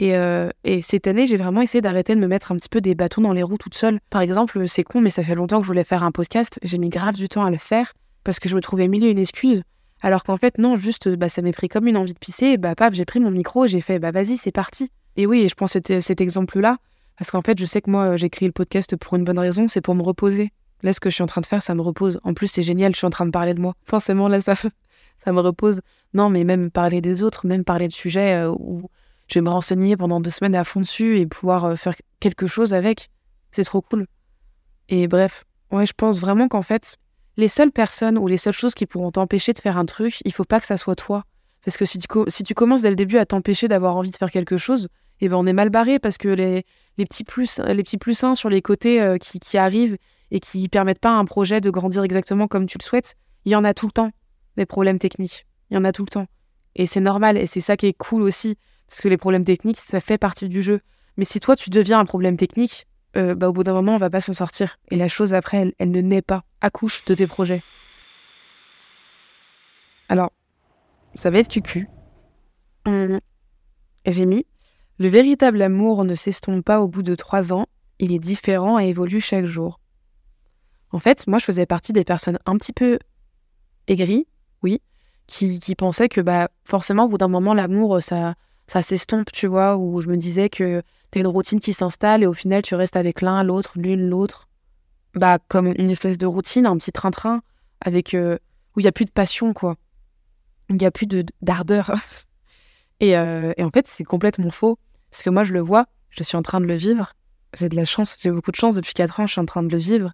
Euh, 0.00 0.48
et, 0.64 0.80
cette 0.80 1.06
année, 1.06 1.26
j'ai 1.26 1.36
vraiment 1.36 1.60
essayé 1.60 1.82
d'arrêter 1.82 2.14
de 2.14 2.20
me 2.20 2.26
mettre 2.26 2.52
un 2.52 2.56
petit 2.56 2.68
peu 2.68 2.80
des 2.80 2.94
bâtons 2.94 3.20
dans 3.20 3.32
les 3.32 3.42
roues 3.42 3.58
toute 3.58 3.74
seule. 3.74 4.00
Par 4.08 4.22
exemple, 4.22 4.66
c'est 4.66 4.82
con, 4.82 5.00
mais 5.00 5.10
ça 5.10 5.22
fait 5.22 5.34
longtemps 5.34 5.58
que 5.58 5.64
je 5.64 5.68
voulais 5.68 5.84
faire 5.84 6.02
un 6.02 6.10
podcast. 6.10 6.58
J'ai 6.62 6.78
mis 6.78 6.88
grave 6.88 7.16
du 7.16 7.28
temps 7.28 7.44
à 7.44 7.50
le 7.50 7.58
faire 7.58 7.92
parce 8.24 8.38
que 8.38 8.48
je 8.48 8.56
me 8.56 8.60
trouvais 8.60 8.88
mille 8.88 9.04
et 9.04 9.10
une 9.10 9.18
excuses. 9.18 9.62
Alors 10.00 10.24
qu'en 10.24 10.38
fait, 10.38 10.56
non, 10.56 10.76
juste, 10.76 11.08
bah, 11.10 11.28
ça 11.28 11.42
m'est 11.42 11.52
pris 11.52 11.68
comme 11.68 11.86
une 11.86 11.98
envie 11.98 12.14
de 12.14 12.18
pisser. 12.18 12.56
bah, 12.56 12.74
paf, 12.74 12.94
j'ai 12.94 13.04
pris 13.04 13.20
mon 13.20 13.30
micro, 13.30 13.66
j'ai 13.66 13.82
fait, 13.82 13.98
bah, 13.98 14.10
vas-y, 14.10 14.38
c'est 14.38 14.52
parti. 14.52 14.90
Et 15.16 15.26
oui, 15.26 15.42
et 15.42 15.48
je 15.48 15.54
pense 15.54 15.72
cet, 15.72 16.00
cet 16.00 16.20
exemple-là, 16.22 16.78
parce 17.20 17.30
qu'en 17.30 17.42
fait, 17.42 17.58
je 17.58 17.66
sais 17.66 17.82
que 17.82 17.90
moi, 17.90 18.16
j'ai 18.16 18.30
créé 18.30 18.48
le 18.48 18.52
podcast 18.54 18.96
pour 18.96 19.14
une 19.14 19.24
bonne 19.24 19.38
raison, 19.38 19.68
c'est 19.68 19.82
pour 19.82 19.94
me 19.94 20.02
reposer. 20.02 20.54
Là, 20.82 20.94
ce 20.94 21.00
que 21.00 21.10
je 21.10 21.16
suis 21.16 21.22
en 21.22 21.26
train 21.26 21.42
de 21.42 21.46
faire, 21.46 21.62
ça 21.62 21.74
me 21.74 21.82
repose. 21.82 22.18
En 22.24 22.32
plus, 22.32 22.46
c'est 22.46 22.62
génial, 22.62 22.94
je 22.94 22.96
suis 22.96 23.06
en 23.06 23.10
train 23.10 23.26
de 23.26 23.30
parler 23.30 23.52
de 23.52 23.60
moi. 23.60 23.74
Forcément, 23.84 24.26
là, 24.26 24.40
ça, 24.40 24.54
ça 24.54 25.32
me 25.32 25.40
repose. 25.40 25.82
Non, 26.14 26.30
mais 26.30 26.44
même 26.44 26.70
parler 26.70 27.02
des 27.02 27.22
autres, 27.22 27.46
même 27.46 27.62
parler 27.62 27.88
de 27.88 27.92
sujets 27.92 28.36
euh, 28.36 28.54
où 28.58 28.88
je 29.28 29.34
vais 29.34 29.42
me 29.42 29.50
renseigner 29.50 29.98
pendant 29.98 30.18
deux 30.18 30.30
semaines 30.30 30.54
à 30.54 30.64
fond 30.64 30.80
dessus 30.80 31.18
et 31.18 31.26
pouvoir 31.26 31.66
euh, 31.66 31.74
faire 31.74 31.94
quelque 32.20 32.46
chose 32.46 32.72
avec, 32.72 33.10
c'est 33.50 33.64
trop 33.64 33.82
cool. 33.82 34.06
Et 34.88 35.06
bref, 35.06 35.44
ouais, 35.72 35.84
je 35.84 35.92
pense 35.94 36.20
vraiment 36.20 36.48
qu'en 36.48 36.62
fait, 36.62 36.96
les 37.36 37.48
seules 37.48 37.70
personnes 37.70 38.16
ou 38.16 38.28
les 38.28 38.38
seules 38.38 38.54
choses 38.54 38.72
qui 38.72 38.86
pourront 38.86 39.10
t'empêcher 39.10 39.52
de 39.52 39.58
faire 39.58 39.76
un 39.76 39.84
truc, 39.84 40.20
il 40.24 40.32
faut 40.32 40.44
pas 40.44 40.58
que 40.58 40.66
ça 40.66 40.78
soit 40.78 40.96
toi. 40.96 41.24
Parce 41.66 41.76
que 41.76 41.84
si 41.84 41.98
tu, 41.98 42.08
si 42.28 42.44
tu 42.44 42.54
commences 42.54 42.80
dès 42.80 42.88
le 42.88 42.96
début 42.96 43.18
à 43.18 43.26
t'empêcher 43.26 43.68
d'avoir 43.68 43.98
envie 43.98 44.10
de 44.10 44.16
faire 44.16 44.30
quelque 44.30 44.56
chose, 44.56 44.88
eh 45.20 45.28
ben 45.28 45.36
on 45.36 45.46
est 45.46 45.52
mal 45.52 45.70
barré 45.70 45.98
parce 45.98 46.18
que 46.18 46.28
les, 46.28 46.64
les 46.98 47.04
petits 47.04 47.24
plus 47.24 47.58
les 47.58 47.82
petits 47.82 47.98
plus 47.98 48.24
sur 48.34 48.48
les 48.48 48.62
côtés 48.62 49.00
euh, 49.00 49.18
qui, 49.18 49.38
qui 49.38 49.58
arrivent 49.58 49.96
et 50.30 50.40
qui 50.40 50.68
permettent 50.68 51.00
pas 51.00 51.10
à 51.10 51.18
un 51.18 51.24
projet 51.24 51.60
de 51.60 51.70
grandir 51.70 52.02
exactement 52.02 52.48
comme 52.48 52.66
tu 52.66 52.78
le 52.78 52.84
souhaites, 52.84 53.16
il 53.44 53.52
y 53.52 53.56
en 53.56 53.64
a 53.64 53.74
tout 53.74 53.86
le 53.86 53.92
temps 53.92 54.10
des 54.56 54.66
problèmes 54.66 54.98
techniques. 54.98 55.46
Il 55.70 55.74
y 55.74 55.78
en 55.78 55.84
a 55.84 55.92
tout 55.92 56.02
le 56.02 56.10
temps. 56.10 56.26
Et 56.76 56.86
c'est 56.86 57.00
normal, 57.00 57.36
et 57.36 57.46
c'est 57.46 57.60
ça 57.60 57.76
qui 57.76 57.86
est 57.86 57.92
cool 57.92 58.22
aussi, 58.22 58.56
parce 58.88 59.00
que 59.00 59.08
les 59.08 59.16
problèmes 59.16 59.44
techniques, 59.44 59.76
ça 59.76 60.00
fait 60.00 60.18
partie 60.18 60.48
du 60.48 60.62
jeu. 60.62 60.80
Mais 61.16 61.24
si 61.24 61.40
toi, 61.40 61.56
tu 61.56 61.70
deviens 61.70 61.98
un 61.98 62.04
problème 62.04 62.36
technique, 62.36 62.86
euh, 63.16 63.34
bah, 63.34 63.48
au 63.48 63.52
bout 63.52 63.64
d'un 63.64 63.72
moment, 63.72 63.94
on 63.94 63.98
va 63.98 64.10
pas 64.10 64.20
s'en 64.20 64.32
sortir. 64.32 64.78
Et 64.90 64.96
la 64.96 65.08
chose 65.08 65.34
après, 65.34 65.72
elle, 65.78 65.90
ne 65.90 66.00
naît 66.00 66.22
pas. 66.22 66.44
Accouche 66.60 67.04
de 67.04 67.14
tes 67.14 67.26
projets. 67.26 67.62
Alors, 70.08 70.30
ça 71.14 71.30
va 71.30 71.38
être 71.38 71.48
cucu. 71.48 71.88
Hum, 72.86 73.20
j'ai 74.06 74.26
mis 74.26 74.46
Le 75.00 75.08
véritable 75.08 75.62
amour 75.62 76.04
ne 76.04 76.14
s'estompe 76.14 76.62
pas 76.62 76.82
au 76.82 76.86
bout 76.86 77.02
de 77.02 77.14
trois 77.14 77.54
ans, 77.54 77.64
il 78.00 78.12
est 78.12 78.18
différent 78.18 78.78
et 78.78 78.88
évolue 78.88 79.18
chaque 79.18 79.46
jour. 79.46 79.80
En 80.92 80.98
fait, 80.98 81.26
moi, 81.26 81.38
je 81.38 81.46
faisais 81.46 81.64
partie 81.64 81.94
des 81.94 82.04
personnes 82.04 82.38
un 82.44 82.58
petit 82.58 82.74
peu 82.74 82.98
aigries, 83.86 84.26
oui, 84.62 84.82
qui, 85.26 85.58
qui 85.58 85.74
pensaient 85.74 86.10
que 86.10 86.20
bah, 86.20 86.50
forcément, 86.64 87.04
au 87.04 87.08
bout 87.08 87.16
d'un 87.16 87.28
moment, 87.28 87.54
l'amour, 87.54 88.02
ça, 88.02 88.34
ça 88.66 88.82
s'estompe, 88.82 89.32
tu 89.32 89.46
vois, 89.46 89.78
où 89.78 90.02
je 90.02 90.08
me 90.08 90.18
disais 90.18 90.50
que 90.50 90.82
t'as 91.10 91.20
une 91.20 91.28
routine 91.28 91.60
qui 91.60 91.72
s'installe 91.72 92.22
et 92.22 92.26
au 92.26 92.34
final, 92.34 92.60
tu 92.60 92.74
restes 92.74 92.96
avec 92.96 93.22
l'un, 93.22 93.42
l'autre, 93.42 93.72
l'une, 93.76 94.06
l'autre. 94.06 94.48
Bah, 95.14 95.38
comme 95.48 95.68
une 95.78 95.88
espèce 95.88 96.18
de 96.18 96.26
routine, 96.26 96.66
un 96.66 96.76
petit 96.76 96.92
train-train, 96.92 97.40
avec 97.80 98.12
euh, 98.12 98.36
où 98.76 98.80
il 98.80 98.82
n'y 98.82 98.88
a 98.88 98.92
plus 98.92 99.06
de 99.06 99.10
passion, 99.10 99.54
quoi. 99.54 99.76
Il 100.68 100.76
n'y 100.76 100.84
a 100.84 100.90
plus 100.90 101.06
d'ardeur. 101.40 101.90
et, 103.00 103.16
euh, 103.16 103.54
et 103.56 103.64
en 103.64 103.70
fait, 103.70 103.88
c'est 103.88 104.04
complètement 104.04 104.50
faux. 104.50 104.78
Parce 105.10 105.22
que 105.22 105.30
moi, 105.30 105.44
je 105.44 105.52
le 105.52 105.60
vois, 105.60 105.86
je 106.10 106.22
suis 106.22 106.36
en 106.36 106.42
train 106.42 106.60
de 106.60 106.66
le 106.66 106.76
vivre. 106.76 107.12
J'ai 107.54 107.68
de 107.68 107.76
la 107.76 107.84
chance, 107.84 108.16
j'ai 108.20 108.30
beaucoup 108.30 108.52
de 108.52 108.56
chance 108.56 108.74
depuis 108.74 108.94
4 108.94 109.20
ans, 109.20 109.26
je 109.26 109.32
suis 109.32 109.40
en 109.40 109.46
train 109.46 109.62
de 109.62 109.70
le 109.70 109.78
vivre. 109.78 110.12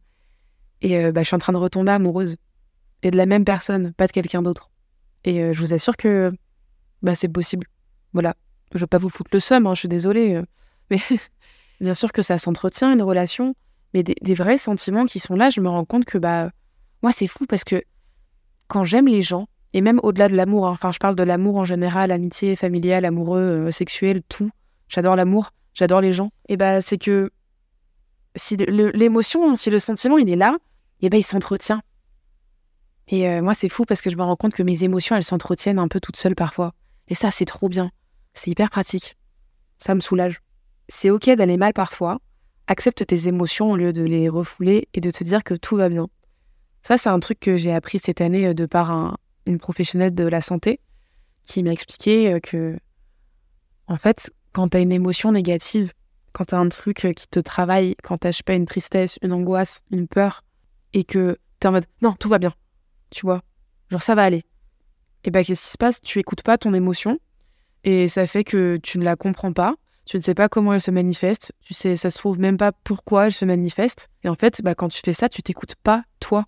Et 0.82 0.98
euh, 0.98 1.12
bah, 1.12 1.22
je 1.22 1.26
suis 1.26 1.36
en 1.36 1.38
train 1.38 1.52
de 1.52 1.58
retomber 1.58 1.92
amoureuse 1.92 2.36
et 3.02 3.10
de 3.10 3.16
la 3.16 3.26
même 3.26 3.44
personne, 3.44 3.92
pas 3.92 4.06
de 4.06 4.12
quelqu'un 4.12 4.42
d'autre. 4.42 4.70
Et 5.24 5.42
euh, 5.42 5.52
je 5.52 5.60
vous 5.60 5.72
assure 5.72 5.96
que 5.96 6.32
bah, 7.02 7.14
c'est 7.14 7.28
possible. 7.28 7.66
Voilà. 8.12 8.34
Je 8.74 8.80
veux 8.80 8.86
pas 8.86 8.98
vous 8.98 9.08
foutre 9.08 9.30
le 9.32 9.40
seum, 9.40 9.66
hein, 9.66 9.74
je 9.74 9.80
suis 9.80 9.88
désolée. 9.88 10.34
Euh. 10.34 10.42
mais 10.90 11.00
bien 11.80 11.94
sûr 11.94 12.12
que 12.12 12.22
ça 12.22 12.38
s'entretient, 12.38 12.92
une 12.92 13.02
relation. 13.02 13.54
Mais 13.94 14.02
des, 14.02 14.34
vrais 14.34 14.58
sentiments 14.58 15.06
qui 15.06 15.18
sont 15.18 15.36
là, 15.36 15.50
je 15.50 15.60
me 15.60 15.68
rends 15.68 15.84
compte 15.84 16.04
que 16.04 16.18
bah 16.18 16.50
moi, 17.02 17.12
c'est 17.12 17.26
fou 17.26 17.46
parce 17.46 17.64
que 17.64 17.82
quand 18.68 18.84
j'aime 18.84 19.08
les 19.08 19.22
gens, 19.22 19.46
et 19.72 19.80
même 19.80 20.00
au-delà 20.02 20.28
de 20.28 20.36
l'amour, 20.36 20.66
hein, 20.66 20.72
enfin, 20.72 20.92
je 20.92 20.98
parle 20.98 21.16
de 21.16 21.22
l'amour 21.22 21.56
en 21.56 21.64
général, 21.64 22.10
amitié, 22.10 22.56
familiale, 22.56 23.04
amoureux, 23.04 23.70
sexuel, 23.70 24.22
tout. 24.28 24.50
J'adore 24.88 25.16
l'amour, 25.16 25.52
j'adore 25.74 26.00
les 26.00 26.12
gens. 26.12 26.30
Et 26.48 26.56
bah, 26.56 26.80
c'est 26.80 26.98
que 26.98 27.30
si 28.34 28.56
l'émotion, 28.56 29.56
si 29.56 29.70
le 29.70 29.78
sentiment, 29.78 30.18
il 30.18 30.28
est 30.28 30.36
là, 30.36 30.56
et 31.00 31.08
bah, 31.08 31.16
il 31.16 31.22
s'entretient. 31.22 31.82
Et 33.08 33.28
euh, 33.28 33.42
moi, 33.42 33.54
c'est 33.54 33.68
fou 33.68 33.84
parce 33.84 34.00
que 34.00 34.10
je 34.10 34.16
me 34.16 34.22
rends 34.22 34.36
compte 34.36 34.54
que 34.54 34.62
mes 34.62 34.82
émotions, 34.82 35.16
elles 35.16 35.24
s'entretiennent 35.24 35.78
un 35.78 35.88
peu 35.88 36.00
toutes 36.00 36.16
seules 36.16 36.34
parfois. 36.34 36.74
Et 37.08 37.14
ça, 37.14 37.30
c'est 37.30 37.44
trop 37.44 37.68
bien. 37.68 37.90
C'est 38.34 38.50
hyper 38.50 38.70
pratique. 38.70 39.16
Ça 39.78 39.94
me 39.94 40.00
soulage. 40.00 40.40
C'est 40.88 41.10
ok 41.10 41.30
d'aller 41.30 41.56
mal 41.56 41.72
parfois. 41.72 42.20
Accepte 42.66 43.06
tes 43.06 43.28
émotions 43.28 43.70
au 43.70 43.76
lieu 43.76 43.92
de 43.92 44.02
les 44.02 44.28
refouler 44.28 44.88
et 44.92 45.00
de 45.00 45.10
te 45.10 45.22
dire 45.22 45.44
que 45.44 45.54
tout 45.54 45.76
va 45.76 45.88
bien. 45.88 46.08
Ça, 46.82 46.98
c'est 46.98 47.08
un 47.08 47.20
truc 47.20 47.38
que 47.38 47.56
j'ai 47.56 47.72
appris 47.72 47.98
cette 47.98 48.20
année 48.20 48.48
euh, 48.48 48.54
de 48.54 48.66
par 48.66 49.16
une 49.46 49.58
professionnelle 49.58 50.14
de 50.14 50.24
la 50.24 50.40
santé 50.40 50.80
qui 51.44 51.62
m'a 51.62 51.70
expliqué 51.70 52.32
euh, 52.32 52.40
que, 52.40 52.76
en 53.86 53.96
fait, 53.96 54.32
quand 54.56 54.70
tu 54.70 54.78
as 54.78 54.80
une 54.80 54.92
émotion 54.92 55.32
négative, 55.32 55.92
quand 56.32 56.46
tu 56.46 56.54
as 56.54 56.58
un 56.58 56.70
truc 56.70 57.06
qui 57.14 57.28
te 57.28 57.40
travaille, 57.40 57.94
quand 58.02 58.16
tu 58.16 58.42
pas, 58.42 58.54
une 58.54 58.64
tristesse, 58.64 59.18
une 59.20 59.34
angoisse, 59.34 59.82
une 59.90 60.08
peur, 60.08 60.40
et 60.94 61.04
que 61.04 61.36
tu 61.60 61.66
es 61.66 61.68
en 61.68 61.72
mode 61.72 61.84
non, 62.00 62.14
tout 62.14 62.30
va 62.30 62.38
bien, 62.38 62.54
tu 63.10 63.26
vois. 63.26 63.42
Genre, 63.90 64.00
ça 64.00 64.14
va 64.14 64.24
aller. 64.24 64.44
Et 65.24 65.30
bah, 65.30 65.44
qu'est-ce 65.44 65.60
qui 65.60 65.72
se 65.72 65.76
passe? 65.76 66.00
Tu 66.00 66.20
écoutes 66.20 66.40
pas 66.42 66.56
ton 66.56 66.72
émotion 66.72 67.18
et 67.84 68.08
ça 68.08 68.26
fait 68.26 68.44
que 68.44 68.78
tu 68.82 68.98
ne 68.98 69.04
la 69.04 69.14
comprends 69.14 69.52
pas. 69.52 69.74
Tu 70.06 70.16
ne 70.16 70.22
sais 70.22 70.34
pas 70.34 70.48
comment 70.48 70.72
elle 70.72 70.80
se 70.80 70.90
manifeste. 70.90 71.52
Tu 71.60 71.74
sais, 71.74 71.94
ça 71.94 72.08
se 72.08 72.16
trouve 72.16 72.38
même 72.38 72.56
pas 72.56 72.72
pourquoi 72.72 73.26
elle 73.26 73.32
se 73.32 73.44
manifeste. 73.44 74.08
Et 74.24 74.30
en 74.30 74.36
fait, 74.36 74.62
bah, 74.62 74.74
quand 74.74 74.88
tu 74.88 75.02
fais 75.04 75.12
ça, 75.12 75.28
tu 75.28 75.42
t'écoutes 75.42 75.74
pas 75.74 76.02
toi. 76.18 76.46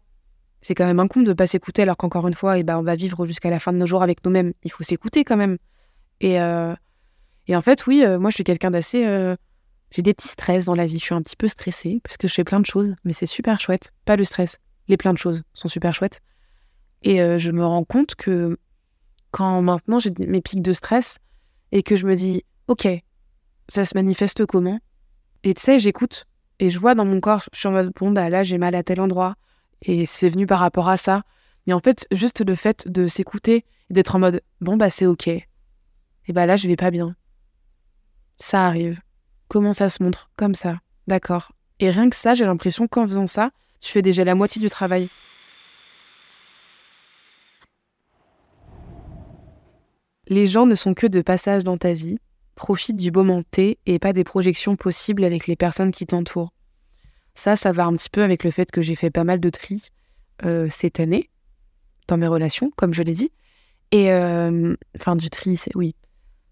C'est 0.62 0.74
quand 0.74 0.86
même 0.86 1.00
un 1.00 1.08
con 1.08 1.20
de 1.20 1.34
pas 1.34 1.46
s'écouter 1.46 1.82
alors 1.82 1.98
qu'encore 1.98 2.26
une 2.26 2.32
fois, 2.32 2.56
et 2.56 2.62
bah, 2.62 2.78
on 2.78 2.82
va 2.82 2.96
vivre 2.96 3.26
jusqu'à 3.26 3.50
la 3.50 3.58
fin 3.58 3.74
de 3.74 3.76
nos 3.76 3.86
jours 3.86 4.02
avec 4.02 4.24
nous-mêmes. 4.24 4.54
Il 4.64 4.72
faut 4.72 4.82
s'écouter 4.82 5.24
quand 5.24 5.36
même. 5.36 5.58
Et, 6.20 6.40
euh, 6.40 6.74
et 7.48 7.56
en 7.56 7.62
fait, 7.62 7.86
oui, 7.86 8.04
euh, 8.04 8.18
moi, 8.18 8.30
je 8.30 8.34
suis 8.34 8.44
quelqu'un 8.44 8.70
d'assez. 8.70 9.06
Euh, 9.06 9.34
j'ai 9.90 10.02
des 10.02 10.12
petits 10.12 10.28
stress 10.28 10.66
dans 10.66 10.74
la 10.74 10.86
vie. 10.86 10.98
Je 10.98 11.04
suis 11.04 11.14
un 11.14 11.22
petit 11.22 11.36
peu 11.36 11.48
stressée 11.48 12.00
parce 12.04 12.18
que 12.18 12.28
je 12.28 12.34
fais 12.34 12.44
plein 12.44 12.60
de 12.60 12.66
choses, 12.66 12.94
mais 13.04 13.14
c'est 13.14 13.26
super 13.26 13.58
chouette. 13.58 13.92
Pas 14.04 14.16
le 14.16 14.24
stress. 14.24 14.58
Les 14.86 14.98
plein 14.98 15.14
de 15.14 15.18
choses 15.18 15.42
sont 15.54 15.68
super 15.68 15.94
chouettes. 15.94 16.20
Et 17.02 17.22
euh, 17.22 17.38
je 17.38 17.50
me 17.50 17.64
rends 17.64 17.84
compte 17.84 18.14
que 18.14 18.58
quand 19.30 19.62
maintenant 19.62 19.98
j'ai 19.98 20.12
mes 20.18 20.40
pics 20.40 20.62
de 20.62 20.72
stress 20.72 21.18
et 21.72 21.82
que 21.82 21.96
je 21.96 22.06
me 22.06 22.14
dis, 22.14 22.44
ok, 22.66 22.86
ça 23.68 23.84
se 23.84 23.96
manifeste 23.96 24.44
comment? 24.46 24.78
Et 25.42 25.54
tu 25.54 25.62
sais, 25.62 25.78
j'écoute 25.78 26.26
et 26.58 26.70
je 26.70 26.78
vois 26.78 26.94
dans 26.94 27.04
mon 27.04 27.20
corps, 27.20 27.44
je 27.52 27.58
suis 27.58 27.68
en 27.68 27.72
mode, 27.72 27.92
bon, 27.94 28.10
bah 28.10 28.30
là 28.30 28.42
j'ai 28.42 28.58
mal 28.58 28.74
à 28.74 28.82
tel 28.82 29.00
endroit 29.00 29.36
et 29.82 30.06
c'est 30.06 30.28
venu 30.28 30.46
par 30.46 30.58
rapport 30.58 30.88
à 30.88 30.96
ça. 30.96 31.22
Et 31.66 31.72
en 31.72 31.80
fait, 31.80 32.06
juste 32.10 32.44
le 32.44 32.54
fait 32.54 32.88
de 32.88 33.06
s'écouter 33.06 33.64
d'être 33.90 34.16
en 34.16 34.18
mode, 34.18 34.40
bon, 34.60 34.76
bah 34.76 34.90
c'est 34.90 35.06
ok. 35.06 35.28
Et 35.28 35.46
bah 36.32 36.46
là, 36.46 36.56
je 36.56 36.66
vais 36.66 36.76
pas 36.76 36.90
bien. 36.90 37.14
Ça 38.38 38.66
arrive. 38.66 39.00
Comment 39.48 39.72
ça 39.72 39.88
se 39.88 40.02
montre? 40.02 40.30
Comme 40.36 40.54
ça. 40.54 40.78
D'accord. 41.06 41.52
Et 41.80 41.90
rien 41.90 42.08
que 42.08 42.16
ça, 42.16 42.34
j'ai 42.34 42.44
l'impression 42.44 42.88
qu'en 42.88 43.06
faisant 43.06 43.26
ça, 43.26 43.50
tu 43.80 43.92
fais 43.92 44.02
déjà 44.02 44.24
la 44.24 44.34
moitié 44.34 44.60
du 44.60 44.68
travail. 44.68 45.08
Les 50.28 50.46
gens 50.46 50.66
ne 50.66 50.74
sont 50.74 50.94
que 50.94 51.06
de 51.06 51.22
passage 51.22 51.64
dans 51.64 51.78
ta 51.78 51.94
vie, 51.94 52.18
profite 52.54 52.96
du 52.96 53.10
moment 53.10 53.42
T 53.42 53.78
et 53.86 53.98
pas 53.98 54.12
des 54.12 54.24
projections 54.24 54.76
possibles 54.76 55.24
avec 55.24 55.46
les 55.46 55.56
personnes 55.56 55.92
qui 55.92 56.06
t'entourent. 56.06 56.52
Ça, 57.34 57.56
ça 57.56 57.72
va 57.72 57.86
un 57.86 57.94
petit 57.94 58.10
peu 58.10 58.22
avec 58.22 58.44
le 58.44 58.50
fait 58.50 58.70
que 58.70 58.82
j'ai 58.82 58.94
fait 58.94 59.10
pas 59.10 59.24
mal 59.24 59.40
de 59.40 59.48
tri 59.48 59.88
euh, 60.44 60.68
cette 60.70 61.00
année 61.00 61.30
dans 62.08 62.18
mes 62.18 62.26
relations, 62.26 62.70
comme 62.76 62.92
je 62.92 63.02
l'ai 63.02 63.14
dit. 63.14 63.30
Et 63.90 64.12
euh, 64.12 64.76
enfin, 64.96 65.16
du 65.16 65.30
tri, 65.30 65.58
oui, 65.74 65.94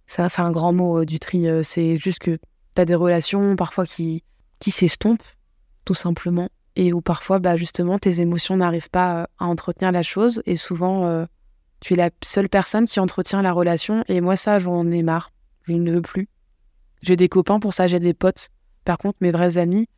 c'est 0.07 0.41
un 0.41 0.51
grand 0.51 0.73
mot 0.73 1.01
euh, 1.01 1.05
du 1.05 1.19
tri. 1.19 1.47
c'est 1.63 1.97
juste 1.97 2.21
que 2.21 2.39
tu 2.75 2.85
des 2.85 2.95
relations 2.95 3.57
parfois 3.57 3.87
qui, 3.87 4.23
qui 4.59 4.71
s'estompent, 4.71 5.27
tout 5.85 5.95
simplement, 5.95 6.49
et 6.77 6.93
où 6.93 7.01
parfois, 7.01 7.39
bah, 7.39 7.57
justement, 7.57 7.99
tes 7.99 8.21
émotions 8.21 8.57
n'arrivent 8.57 8.91
pas 8.91 9.29
à 9.39 9.47
entretenir 9.47 9.93
la 9.93 10.03
chose. 10.03 10.43
Et 10.45 10.57
souvent, 10.57 11.27
tu 11.81 11.95
es 11.95 11.97
la 11.97 12.11
seule 12.23 12.51
personne 12.51 12.85
qui 12.85 13.01
entretient 13.01 13.41
la 13.41 13.53
relation. 13.53 14.05
Et 14.09 14.21
moi, 14.21 14.37
ça, 14.37 14.59
j'en 14.59 14.91
ai 14.91 15.03
marre 15.03 15.31
je 15.67 15.75
ne 15.75 15.93
veux 15.93 16.03
plus. 16.03 16.29
J'ai 17.03 17.17
des 17.17 17.29
copains 17.29 17.61
pour 17.61 17.73
ça, 17.73 17.87
j'ai 17.87 18.01
des 18.01 18.15
potes. 18.15 18.49
Par 18.85 18.99
contre, 18.99 19.19
mes 19.21 19.31
vrais 19.31 19.59
amis, 19.59 19.89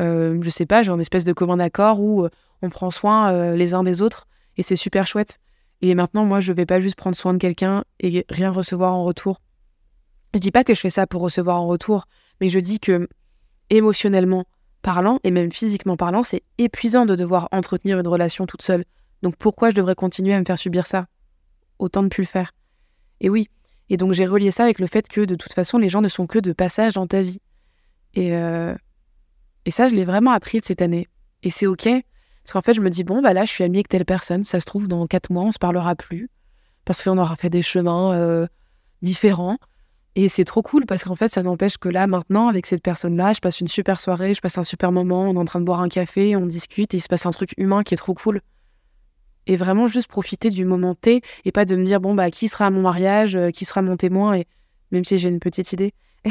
euh, 0.00 0.38
je 0.40 0.50
sais 0.50 0.66
pas, 0.66 0.82
j'ai 0.82 0.90
une 0.90 1.00
espèce 1.00 1.24
de 1.24 1.32
commun 1.32 1.58
accord 1.58 2.00
où 2.00 2.24
euh, 2.24 2.30
on 2.62 2.70
prend 2.70 2.90
soin 2.90 3.32
euh, 3.32 3.56
les 3.56 3.74
uns 3.74 3.82
des 3.82 4.00
autres 4.00 4.26
et 4.56 4.62
c'est 4.62 4.76
super 4.76 5.06
chouette. 5.06 5.38
Et 5.80 5.94
maintenant, 5.94 6.24
moi, 6.24 6.40
je 6.40 6.52
vais 6.52 6.66
pas 6.66 6.80
juste 6.80 6.96
prendre 6.96 7.16
soin 7.16 7.32
de 7.32 7.38
quelqu'un 7.38 7.84
et 8.00 8.24
rien 8.28 8.50
recevoir 8.50 8.94
en 8.94 9.04
retour. 9.04 9.40
Je 10.34 10.38
dis 10.38 10.50
pas 10.50 10.64
que 10.64 10.74
je 10.74 10.80
fais 10.80 10.90
ça 10.90 11.06
pour 11.06 11.22
recevoir 11.22 11.60
en 11.60 11.66
retour, 11.66 12.06
mais 12.40 12.48
je 12.48 12.58
dis 12.58 12.80
que 12.80 13.08
émotionnellement 13.70 14.44
parlant 14.82 15.18
et 15.24 15.30
même 15.30 15.52
physiquement 15.52 15.96
parlant, 15.96 16.22
c'est 16.22 16.42
épuisant 16.58 17.06
de 17.06 17.14
devoir 17.14 17.48
entretenir 17.52 17.98
une 17.98 18.08
relation 18.08 18.46
toute 18.46 18.62
seule. 18.62 18.84
Donc 19.22 19.36
pourquoi 19.36 19.70
je 19.70 19.74
devrais 19.74 19.94
continuer 19.94 20.34
à 20.34 20.40
me 20.40 20.44
faire 20.44 20.58
subir 20.58 20.86
ça? 20.86 21.06
Autant 21.78 22.02
de 22.02 22.08
plus 22.08 22.22
le 22.22 22.28
faire. 22.28 22.52
Et 23.20 23.28
oui, 23.28 23.48
et 23.88 23.96
donc 23.96 24.12
j'ai 24.12 24.26
relié 24.26 24.50
ça 24.50 24.64
avec 24.64 24.78
le 24.78 24.86
fait 24.86 25.08
que 25.08 25.22
de 25.22 25.34
toute 25.34 25.52
façon, 25.52 25.78
les 25.78 25.88
gens 25.88 26.00
ne 26.00 26.08
sont 26.08 26.26
que 26.26 26.38
de 26.38 26.52
passage 26.52 26.92
dans 26.92 27.06
ta 27.06 27.22
vie. 27.22 27.40
Et, 28.14 28.36
euh, 28.36 28.74
et 29.64 29.70
ça, 29.70 29.88
je 29.88 29.94
l'ai 29.94 30.04
vraiment 30.04 30.30
appris 30.30 30.60
de 30.60 30.64
cette 30.64 30.82
année. 30.82 31.08
Et 31.42 31.50
c'est 31.50 31.66
OK. 31.66 31.84
Parce 31.84 32.52
qu'en 32.52 32.60
fait, 32.62 32.74
je 32.74 32.80
me 32.80 32.90
dis, 32.90 33.04
bon, 33.04 33.20
bah 33.20 33.34
là, 33.34 33.44
je 33.44 33.50
suis 33.50 33.64
amie 33.64 33.78
avec 33.78 33.88
telle 33.88 34.04
personne. 34.04 34.44
Ça 34.44 34.60
se 34.60 34.64
trouve, 34.64 34.88
dans 34.88 35.06
quatre 35.06 35.30
mois, 35.30 35.44
on 35.44 35.52
se 35.52 35.58
parlera 35.58 35.94
plus. 35.94 36.30
Parce 36.84 37.02
qu'on 37.02 37.18
aura 37.18 37.36
fait 37.36 37.50
des 37.50 37.62
chemins 37.62 38.12
euh, 38.14 38.46
différents. 39.02 39.58
Et 40.14 40.28
c'est 40.28 40.44
trop 40.44 40.62
cool 40.62 40.84
parce 40.86 41.04
qu'en 41.04 41.14
fait, 41.14 41.28
ça 41.28 41.42
n'empêche 41.42 41.78
que 41.78 41.88
là, 41.88 42.06
maintenant, 42.06 42.48
avec 42.48 42.66
cette 42.66 42.82
personne-là, 42.82 43.32
je 43.34 43.40
passe 43.40 43.60
une 43.60 43.68
super 43.68 44.00
soirée, 44.00 44.34
je 44.34 44.40
passe 44.40 44.58
un 44.58 44.64
super 44.64 44.90
moment, 44.90 45.22
on 45.22 45.34
est 45.34 45.38
en 45.38 45.44
train 45.44 45.60
de 45.60 45.64
boire 45.64 45.80
un 45.80 45.88
café, 45.88 46.34
on 46.34 46.46
discute 46.46 46.92
et 46.94 46.96
il 46.96 47.00
se 47.00 47.08
passe 47.08 47.26
un 47.26 47.30
truc 47.30 47.54
humain 47.56 47.82
qui 47.82 47.94
est 47.94 47.98
trop 47.98 48.14
cool 48.14 48.40
et 49.48 49.56
vraiment 49.56 49.86
juste 49.86 50.06
profiter 50.06 50.50
du 50.50 50.64
moment 50.64 50.94
T 50.94 51.22
et 51.44 51.52
pas 51.52 51.64
de 51.64 51.74
me 51.74 51.84
dire 51.84 52.00
bon 52.00 52.14
bah 52.14 52.30
qui 52.30 52.46
sera 52.46 52.66
à 52.66 52.70
mon 52.70 52.82
mariage, 52.82 53.34
euh, 53.34 53.50
qui 53.50 53.64
sera 53.64 53.82
mon 53.82 53.96
témoin 53.96 54.34
et 54.34 54.46
même 54.92 55.04
si 55.04 55.18
j'ai 55.18 55.28
une 55.28 55.40
petite 55.40 55.72
idée. 55.72 55.92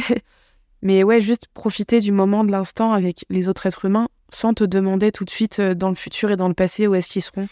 Mais 0.84 1.04
ouais, 1.04 1.20
juste 1.20 1.48
profiter 1.54 2.00
du 2.00 2.12
moment 2.12 2.44
de 2.44 2.52
l'instant 2.52 2.94
avec 2.94 3.26
les 3.30 3.50
autres 3.50 3.66
êtres 3.66 3.86
humains 3.86 4.08
sans 4.30 4.54
te 4.54 4.64
demander 4.64 5.12
tout 5.12 5.26
de 5.26 5.30
suite 5.30 5.60
euh, 5.60 5.74
dans 5.74 5.90
le 5.90 5.96
futur 5.96 6.32
et 6.32 6.36
dans 6.36 6.48
le 6.48 6.54
passé 6.54 6.88
où 6.88 6.96
est-ce 6.96 7.10
qu'ils 7.10 7.24
seront. 7.24 7.48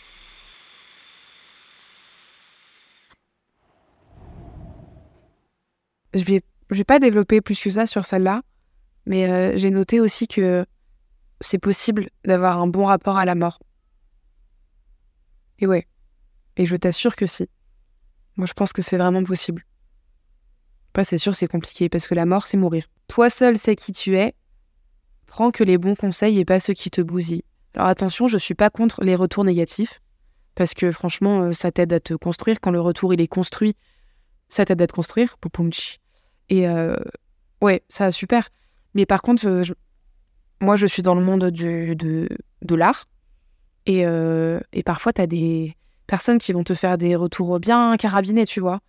Je 6.16 6.24
vais, 6.24 6.42
vais 6.70 6.84
pas 6.84 7.00
développer 7.00 7.42
plus 7.42 7.60
que 7.60 7.70
ça 7.70 7.86
sur 7.86 8.06
celle-là, 8.06 8.42
mais 9.06 9.30
euh, 9.30 9.56
j'ai 9.56 9.70
noté 9.70 10.00
aussi 10.00 10.28
que 10.28 10.66
c'est 11.42 11.60
possible 11.60 12.10
d'avoir 12.24 12.60
un 12.60 12.68
bon 12.68 12.86
rapport 12.86 13.18
à 13.18 13.26
la 13.26 13.36
mort. 13.36 13.60
Et 15.60 15.68
ouais. 15.68 15.88
Et 16.58 16.66
je 16.66 16.76
t'assure 16.76 17.16
que 17.16 17.26
si. 17.26 17.50
Moi, 18.38 18.48
je 18.48 18.54
pense 18.54 18.74
que 18.74 18.82
c'est 18.82 18.98
vraiment 18.98 19.24
possible. 19.24 19.66
Pas, 20.94 21.04
c'est 21.04 21.18
sûr, 21.18 21.36
c'est 21.36 21.48
compliqué 21.48 21.90
parce 21.90 22.08
que 22.08 22.16
la 22.16 22.26
mort, 22.26 22.48
c'est 22.48 22.58
mourir. 22.58 22.86
Toi 23.08 23.30
seul 23.30 23.58
sais 23.58 23.76
qui 23.76 23.92
tu 23.92 24.18
es. 24.18 24.34
Prends 25.28 25.52
que 25.52 25.64
les 25.64 25.78
bons 25.78 25.96
conseils 25.96 26.40
et 26.40 26.46
pas 26.46 26.60
ceux 26.60 26.74
qui 26.74 26.90
te 26.90 27.02
bousillent. 27.02 27.44
Alors 27.74 27.88
attention, 27.90 28.28
je 28.28 28.38
suis 28.38 28.56
pas 28.56 28.70
contre 28.70 29.04
les 29.04 29.16
retours 29.16 29.44
négatifs 29.44 30.02
parce 30.56 30.74
que 30.74 30.92
franchement, 30.92 31.42
euh, 31.42 31.52
ça 31.52 31.72
t'aide 31.72 31.92
à 31.92 32.00
te 32.00 32.14
construire. 32.14 32.62
Quand 32.62 32.72
le 32.72 32.80
retour 32.80 33.14
il 33.14 33.20
est 33.20 33.28
construit, 33.28 33.76
ça 34.48 34.64
t'aide 34.64 34.82
à 34.82 34.88
te 34.88 34.94
construire. 34.94 35.36
Et 36.50 36.68
euh, 36.68 36.96
ouais, 37.62 37.84
ça 37.90 38.12
super. 38.12 38.50
Mais 38.94 39.06
par 39.06 39.22
contre, 39.22 39.48
euh, 39.48 39.64
moi, 40.62 40.76
je 40.76 40.86
suis 40.86 41.02
dans 41.02 41.16
le 41.16 41.22
monde 41.22 41.50
du, 41.52 41.96
de, 41.96 42.30
de 42.62 42.76
l'art 42.76 43.06
euh, 43.90 44.60
et, 44.74 44.84
parfois, 44.84 45.14
tu 45.14 45.22
as 45.22 45.28
des 45.28 45.76
personnes 46.08 46.38
qui 46.38 46.54
vont 46.54 46.64
te 46.64 46.74
faire 46.74 46.98
des 46.98 47.16
retours 47.16 47.60
bien 47.60 47.96
carabinés, 47.98 48.46
tu 48.46 48.60
vois. 48.60 48.80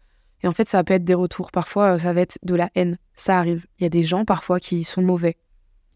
Et 0.43 0.49
en 0.49 0.53
fait, 0.53 0.69
ça 0.69 0.83
peut 0.85 0.95
être 0.95 1.05
des 1.05 1.15
retours. 1.15 1.51
Parfois, 1.51 1.99
ça 1.99 2.13
va 2.13 2.21
être 2.21 2.39
de 2.43 2.55
la 2.55 2.71
haine. 2.75 2.99
Ça 3.15 3.39
arrive. 3.39 3.67
Il 3.79 3.83
y 3.85 3.87
a 3.87 3.91
des 3.91 4.03
gens, 4.03 4.25
parfois, 4.25 4.61
qui 4.61 4.85
sont 4.85 5.03
mauvais. 5.03 5.37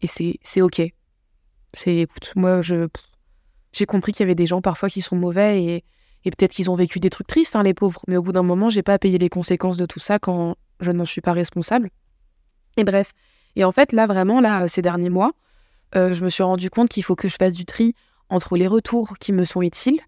Et 0.01 0.07
c'est 0.07 0.61
OK. 0.61 0.81
C'est, 1.73 1.97
écoute, 1.97 2.33
moi, 2.35 2.61
je, 2.61 2.87
j'ai 3.71 3.85
compris 3.85 4.11
qu'il 4.11 4.23
y 4.23 4.25
avait 4.25 4.35
des 4.35 4.47
gens, 4.47 4.61
parfois, 4.61 4.89
qui 4.89 5.01
sont 5.01 5.15
mauvais 5.15 5.63
et, 5.63 5.83
et 6.25 6.31
peut-être 6.31 6.51
qu'ils 6.51 6.69
ont 6.69 6.75
vécu 6.75 6.99
des 6.99 7.09
trucs 7.09 7.27
tristes, 7.27 7.55
hein, 7.55 7.63
les 7.63 7.73
pauvres. 7.73 8.01
Mais 8.07 8.17
au 8.17 8.21
bout 8.21 8.33
d'un 8.33 8.43
moment, 8.43 8.69
j'ai 8.69 8.83
pas 8.83 8.93
à 8.93 8.99
payer 8.99 9.17
les 9.17 9.29
conséquences 9.29 9.77
de 9.77 9.85
tout 9.85 9.99
ça 9.99 10.19
quand 10.19 10.55
je 10.81 10.91
n'en 10.91 11.05
suis 11.05 11.21
pas 11.21 11.33
responsable. 11.33 11.89
Et 12.77 12.83
bref. 12.83 13.13
Et 13.55 13.63
en 13.63 13.71
fait, 13.71 13.91
là, 13.91 14.07
vraiment, 14.07 14.41
là, 14.41 14.67
ces 14.67 14.81
derniers 14.81 15.09
mois, 15.09 15.31
euh, 15.95 16.13
je 16.13 16.23
me 16.23 16.29
suis 16.29 16.43
rendu 16.43 16.69
compte 16.69 16.89
qu'il 16.89 17.03
faut 17.03 17.15
que 17.15 17.27
je 17.27 17.35
fasse 17.35 17.53
du 17.53 17.65
tri 17.65 17.93
entre 18.29 18.55
les 18.55 18.67
retours 18.67 19.17
qui 19.19 19.33
me 19.33 19.43
sont 19.43 19.61
utiles, 19.61 19.99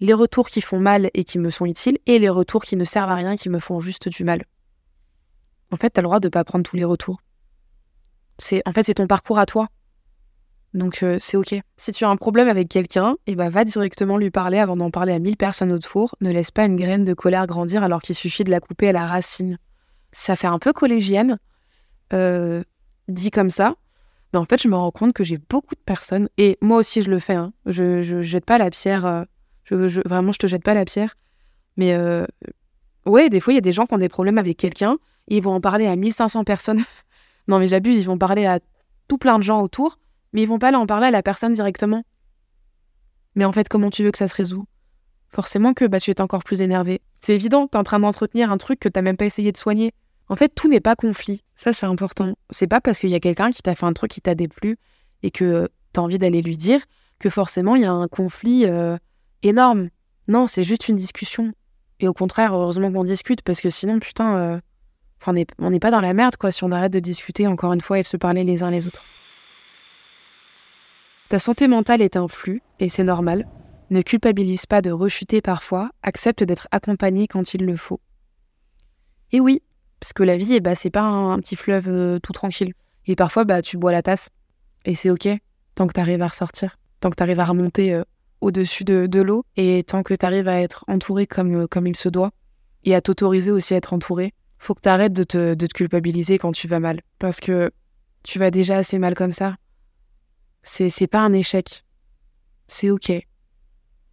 les 0.00 0.12
retours 0.12 0.48
qui 0.48 0.60
font 0.60 0.78
mal 0.78 1.10
et 1.14 1.24
qui 1.24 1.38
me 1.38 1.50
sont 1.50 1.66
utiles, 1.66 1.98
et 2.06 2.18
les 2.18 2.28
retours 2.28 2.62
qui 2.62 2.76
ne 2.76 2.84
servent 2.84 3.10
à 3.10 3.14
rien, 3.14 3.36
qui 3.36 3.48
me 3.48 3.58
font 3.58 3.80
juste 3.80 4.08
du 4.08 4.24
mal. 4.24 4.44
En 5.70 5.76
fait, 5.76 5.90
tu 5.90 6.00
as 6.00 6.02
le 6.02 6.06
droit 6.06 6.20
de 6.20 6.28
pas 6.28 6.44
prendre 6.44 6.64
tous 6.64 6.76
les 6.76 6.84
retours. 6.84 7.20
C'est, 8.38 8.62
en 8.66 8.72
fait, 8.72 8.82
c'est 8.82 8.94
ton 8.94 9.06
parcours 9.06 9.38
à 9.38 9.46
toi. 9.46 9.68
Donc 10.72 11.02
euh, 11.02 11.16
c'est 11.18 11.36
ok. 11.36 11.54
Si 11.76 11.90
tu 11.90 12.04
as 12.04 12.08
un 12.08 12.16
problème 12.16 12.48
avec 12.48 12.68
quelqu'un, 12.68 13.16
et 13.26 13.32
eh 13.32 13.34
ben, 13.34 13.48
va 13.48 13.64
directement 13.64 14.16
lui 14.16 14.30
parler 14.30 14.58
avant 14.58 14.76
d'en 14.76 14.90
parler 14.90 15.12
à 15.12 15.18
mille 15.18 15.36
personnes 15.36 15.72
autour. 15.72 16.14
Ne 16.20 16.30
laisse 16.30 16.50
pas 16.50 16.64
une 16.64 16.76
graine 16.76 17.04
de 17.04 17.14
colère 17.14 17.46
grandir 17.46 17.82
alors 17.82 18.02
qu'il 18.02 18.14
suffit 18.14 18.44
de 18.44 18.50
la 18.50 18.60
couper 18.60 18.88
à 18.88 18.92
la 18.92 19.06
racine. 19.06 19.58
Ça 20.12 20.36
fait 20.36 20.46
un 20.46 20.58
peu 20.58 20.72
collégienne, 20.72 21.38
euh, 22.12 22.62
dit 23.08 23.30
comme 23.30 23.50
ça, 23.50 23.76
mais 24.32 24.38
en 24.38 24.44
fait, 24.44 24.62
je 24.62 24.68
me 24.68 24.76
rends 24.76 24.90
compte 24.90 25.12
que 25.12 25.24
j'ai 25.24 25.38
beaucoup 25.38 25.74
de 25.74 25.80
personnes, 25.80 26.28
et 26.38 26.58
moi 26.60 26.78
aussi 26.78 27.02
je 27.02 27.10
le 27.10 27.18
fais, 27.18 27.34
hein. 27.34 27.52
je, 27.66 28.02
je 28.02 28.20
jette 28.20 28.44
pas 28.44 28.58
la 28.58 28.70
pierre, 28.70 29.06
euh, 29.06 29.24
je, 29.64 29.88
je, 29.88 30.00
vraiment 30.04 30.32
je 30.32 30.38
te 30.38 30.46
jette 30.46 30.62
pas 30.64 30.74
la 30.74 30.84
pierre, 30.84 31.16
mais 31.76 31.94
euh, 31.94 32.26
ouais, 33.06 33.28
des 33.28 33.40
fois 33.40 33.52
il 33.52 33.56
y 33.56 33.58
a 33.58 33.62
des 33.62 33.72
gens 33.72 33.86
qui 33.86 33.94
ont 33.94 33.98
des 33.98 34.08
problèmes 34.08 34.38
avec 34.38 34.56
quelqu'un, 34.56 34.98
ils 35.28 35.42
vont 35.42 35.52
en 35.52 35.60
parler 35.60 35.86
à 35.86 35.96
1500 35.96 36.44
personnes, 36.44 36.82
non 37.48 37.58
mais 37.58 37.68
j'abuse, 37.68 37.98
ils 37.98 38.06
vont 38.06 38.18
parler 38.18 38.46
à 38.46 38.60
tout 39.08 39.18
plein 39.18 39.38
de 39.38 39.42
gens 39.42 39.60
autour, 39.62 39.98
mais 40.32 40.42
ils 40.42 40.48
vont 40.48 40.58
pas 40.58 40.72
en 40.76 40.86
parler 40.86 41.08
à 41.08 41.10
la 41.10 41.22
personne 41.22 41.52
directement. 41.52 42.04
Mais 43.34 43.44
en 43.44 43.52
fait, 43.52 43.68
comment 43.68 43.90
tu 43.90 44.04
veux 44.04 44.10
que 44.10 44.18
ça 44.18 44.28
se 44.28 44.34
résout? 44.34 44.66
Forcément 45.30 45.74
que 45.74 45.84
bah, 45.84 46.00
tu 46.00 46.10
es 46.10 46.20
encore 46.20 46.42
plus 46.42 46.60
énervé. 46.60 47.00
C'est 47.20 47.34
évident, 47.34 47.68
tu 47.68 47.76
es 47.76 47.80
en 47.80 47.84
train 47.84 48.00
d'entretenir 48.00 48.50
un 48.50 48.58
truc 48.58 48.80
que 48.80 48.88
tu 48.88 49.00
même 49.00 49.16
pas 49.16 49.26
essayé 49.26 49.52
de 49.52 49.56
soigner. 49.56 49.92
En 50.28 50.36
fait, 50.36 50.48
tout 50.54 50.68
n'est 50.68 50.80
pas 50.80 50.96
conflit. 50.96 51.42
Ça, 51.56 51.72
c'est 51.72 51.86
important. 51.86 52.34
C'est 52.50 52.66
pas 52.66 52.80
parce 52.80 52.98
qu'il 52.98 53.10
y 53.10 53.14
a 53.14 53.20
quelqu'un 53.20 53.50
qui 53.50 53.62
t'a 53.62 53.74
fait 53.74 53.86
un 53.86 53.92
truc 53.92 54.10
qui 54.10 54.20
t'a 54.20 54.34
déplu 54.34 54.76
et 55.22 55.30
que 55.30 55.68
t'as 55.92 56.00
envie 56.00 56.18
d'aller 56.18 56.42
lui 56.42 56.56
dire 56.56 56.80
que 57.18 57.28
forcément 57.28 57.76
il 57.76 57.82
y 57.82 57.84
a 57.84 57.92
un 57.92 58.08
conflit 58.08 58.64
euh, 58.64 58.96
énorme. 59.42 59.90
Non, 60.28 60.46
c'est 60.46 60.64
juste 60.64 60.88
une 60.88 60.96
discussion. 60.96 61.52
Et 62.00 62.08
au 62.08 62.12
contraire, 62.12 62.54
heureusement 62.54 62.90
qu'on 62.90 63.04
discute 63.04 63.42
parce 63.42 63.60
que 63.60 63.70
sinon, 63.70 63.98
putain, 63.98 64.36
euh, 64.36 64.60
on 65.26 65.70
n'est 65.70 65.80
pas 65.80 65.90
dans 65.90 66.00
la 66.00 66.14
merde 66.14 66.36
quoi 66.36 66.50
si 66.50 66.64
on 66.64 66.70
arrête 66.70 66.92
de 66.92 67.00
discuter 67.00 67.46
encore 67.46 67.72
une 67.72 67.80
fois 67.80 67.98
et 67.98 68.02
de 68.02 68.06
se 68.06 68.16
parler 68.16 68.42
les 68.42 68.62
uns 68.62 68.70
les 68.70 68.86
autres. 68.86 69.02
Ta 71.28 71.38
santé 71.38 71.68
mentale 71.68 72.02
est 72.02 72.16
un 72.16 72.26
flux 72.26 72.62
et 72.80 72.88
c'est 72.88 73.04
normal. 73.04 73.46
Ne 73.90 74.02
culpabilise 74.02 74.66
pas 74.66 74.82
de 74.82 74.92
rechuter 74.92 75.42
parfois, 75.42 75.90
accepte 76.02 76.44
d'être 76.44 76.68
accompagné 76.70 77.26
quand 77.26 77.54
il 77.54 77.66
le 77.66 77.76
faut. 77.76 78.00
Et 79.32 79.40
oui, 79.40 79.62
parce 79.98 80.12
que 80.12 80.22
la 80.22 80.36
vie, 80.36 80.54
eh 80.54 80.60
bah, 80.60 80.76
c'est 80.76 80.90
pas 80.90 81.02
un, 81.02 81.38
petit 81.40 81.56
fleuve 81.56 81.88
euh, 81.88 82.18
tout 82.20 82.32
tranquille. 82.32 82.72
Et 83.06 83.16
parfois, 83.16 83.44
bah, 83.44 83.62
tu 83.62 83.78
bois 83.78 83.90
la 83.90 84.02
tasse. 84.02 84.30
Et 84.84 84.94
c'est 84.94 85.10
OK, 85.10 85.28
tant 85.74 85.86
que 85.88 85.92
tu 85.92 86.00
arrives 86.00 86.22
à 86.22 86.28
ressortir, 86.28 86.78
tant 87.00 87.10
que 87.10 87.16
tu 87.16 87.22
arrives 87.22 87.40
à 87.40 87.44
remonter 87.44 87.92
euh, 87.92 88.04
au-dessus 88.40 88.84
de, 88.84 89.20
l'eau, 89.20 89.44
et 89.56 89.82
tant 89.84 90.02
que 90.02 90.14
tu 90.14 90.24
arrives 90.24 90.48
à 90.48 90.60
être 90.60 90.84
entouré 90.86 91.26
comme, 91.26 91.64
euh, 91.64 91.66
comme 91.66 91.86
il 91.86 91.96
se 91.96 92.08
doit, 92.08 92.30
et 92.84 92.94
à 92.94 93.00
t'autoriser 93.00 93.50
aussi 93.50 93.74
à 93.74 93.76
être 93.76 93.92
entouré. 93.92 94.32
Faut 94.58 94.74
que 94.74 94.82
tu 94.82 94.88
arrêtes 94.88 95.12
de 95.12 95.24
te, 95.24 95.54
de 95.54 95.66
te 95.66 95.74
culpabiliser 95.74 96.38
quand 96.38 96.52
tu 96.52 96.68
vas 96.68 96.80
mal. 96.80 97.00
Parce 97.18 97.40
que 97.40 97.70
tu 98.22 98.38
vas 98.38 98.50
déjà 98.50 98.76
assez 98.76 98.98
mal 98.98 99.14
comme 99.14 99.32
ça. 99.32 99.56
C'est 100.62 101.06
pas 101.06 101.20
un 101.20 101.32
échec. 101.32 101.84
C'est 102.66 102.90
OK. 102.90 103.10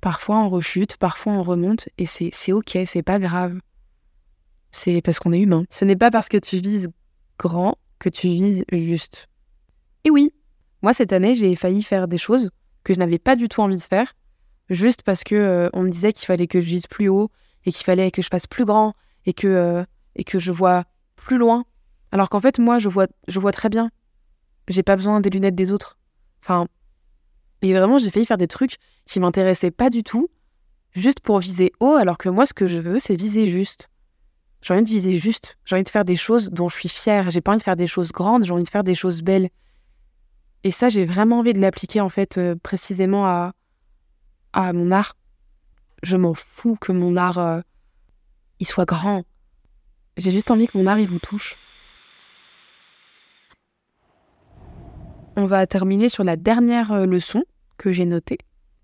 Parfois 0.08 0.38
on 0.38 0.48
rechute, 0.48 0.96
parfois 0.96 1.34
on 1.34 1.44
remonte, 1.44 1.90
et 1.98 2.06
c'est 2.06 2.54
OK, 2.54 2.78
c'est 2.86 3.04
pas 3.04 3.20
grave 3.20 3.60
c'est 4.72 5.02
parce 5.02 5.20
qu'on 5.20 5.34
est 5.34 5.40
humain. 5.40 5.66
Ce 5.70 5.84
n'est 5.84 5.98
pas 5.98 6.12
parce 6.12 6.30
que 6.30 6.38
tu 6.38 6.60
vises 6.60 6.88
grand 7.38 7.78
que 8.00 8.08
tu 8.08 8.28
vises 8.28 8.64
juste. 8.72 9.28
Et 10.06 10.10
oui, 10.10 10.32
moi 10.82 10.94
cette 10.94 11.12
année, 11.12 11.34
j'ai 11.34 11.56
failli 11.56 11.82
faire 11.84 12.08
des 12.08 12.18
choses 12.18 12.52
que 12.86 12.94
je 12.94 13.00
n'avais 13.00 13.20
pas 13.20 13.36
du 13.36 13.50
tout 13.50 13.60
envie 13.60 13.76
de 13.76 13.82
faire, 13.82 14.14
juste 14.70 15.02
parce 15.02 15.26
que 15.26 15.36
euh, 15.36 15.70
on 15.74 15.82
me 15.82 15.90
disait 15.90 16.14
qu'il 16.14 16.26
fallait 16.26 16.48
que 16.48 16.62
je 16.62 16.68
vise 16.68 16.88
plus 16.88 17.10
haut 17.10 17.30
et 17.66 17.74
qu'il 17.74 17.84
fallait 17.84 18.10
que 18.10 18.22
je 18.22 18.30
fasse 18.30 18.48
plus 18.48 18.64
grand 18.64 18.94
et 19.26 19.34
que 19.34 19.50
euh, 19.50 19.84
et 20.16 20.24
que 20.24 20.40
je 20.40 20.54
vois 20.54 20.86
plus 21.18 21.38
loin. 21.38 21.66
Alors 22.14 22.30
qu'en 22.30 22.40
fait, 22.40 22.60
moi, 22.60 22.80
je 22.80 22.88
vois 22.88 23.08
je 23.28 23.42
vois 23.42 23.52
très 23.52 23.68
bien. 23.68 23.92
J'ai 24.70 24.84
pas 24.84 24.96
besoin 24.96 25.20
des 25.20 25.30
lunettes 25.30 25.56
des 25.56 25.74
autres. 25.74 25.98
Enfin, 26.42 26.68
et 27.62 27.74
vraiment, 27.74 27.98
j'ai 27.98 28.10
failli 28.10 28.26
faire 28.26 28.38
des 28.38 28.48
trucs 28.48 28.78
qui 29.06 29.20
m'intéressaient 29.20 29.72
pas 29.72 29.90
du 29.90 30.04
tout, 30.04 30.30
juste 30.94 31.20
pour 31.20 31.40
viser 31.40 31.72
haut, 31.80 31.96
alors 31.96 32.18
que 32.18 32.30
moi, 32.30 32.46
ce 32.46 32.54
que 32.54 32.68
je 32.68 32.78
veux, 32.78 33.00
c'est 33.00 33.16
viser 33.16 33.50
juste. 33.50 33.90
J'ai 34.62 34.74
envie 34.74 34.84
de 34.84 34.88
viser 34.88 35.18
juste. 35.18 35.58
J'ai 35.66 35.76
envie 35.76 35.84
de 35.84 35.90
faire 35.90 36.06
des 36.06 36.16
choses 36.16 36.50
dont 36.50 36.68
je 36.68 36.76
suis 36.76 36.90
fière. 36.90 37.30
J'ai 37.30 37.42
pas 37.42 37.52
envie 37.52 37.60
de 37.60 37.64
faire 37.64 37.76
des 37.76 37.88
choses 37.88 38.12
grandes, 38.12 38.44
j'ai 38.44 38.52
envie 38.52 38.64
de 38.64 38.70
faire 38.70 38.84
des 38.84 38.96
choses 38.96 39.22
belles. 39.22 39.50
Et 40.64 40.72
ça, 40.72 40.90
j'ai 40.90 41.06
vraiment 41.06 41.40
envie 41.40 41.54
de 41.54 41.60
l'appliquer, 41.60 42.02
en 42.02 42.10
fait, 42.10 42.38
euh, 42.38 42.56
précisément 42.62 43.26
à, 43.26 43.54
à 44.54 44.74
mon 44.74 44.92
art. 44.92 45.16
Je 46.04 46.18
m'en 46.18 46.34
fous 46.34 46.76
que 46.80 46.92
mon 46.92 47.16
art, 47.16 47.38
euh, 47.38 47.62
il 48.60 48.68
soit 48.68 48.86
grand. 48.86 49.24
J'ai 50.18 50.32
juste 50.32 50.52
envie 50.52 50.68
que 50.68 50.78
mon 50.78 50.88
art, 50.88 51.00
il 51.00 51.08
vous 51.08 51.20
touche. 51.20 51.56
On 55.40 55.46
va 55.46 55.68
terminer 55.68 56.10
sur 56.10 56.24
la 56.24 56.36
dernière 56.36 56.92
euh, 56.92 57.06
leçon 57.06 57.44
que 57.78 57.92
j'ai 57.92 58.06
notée. 58.06 58.40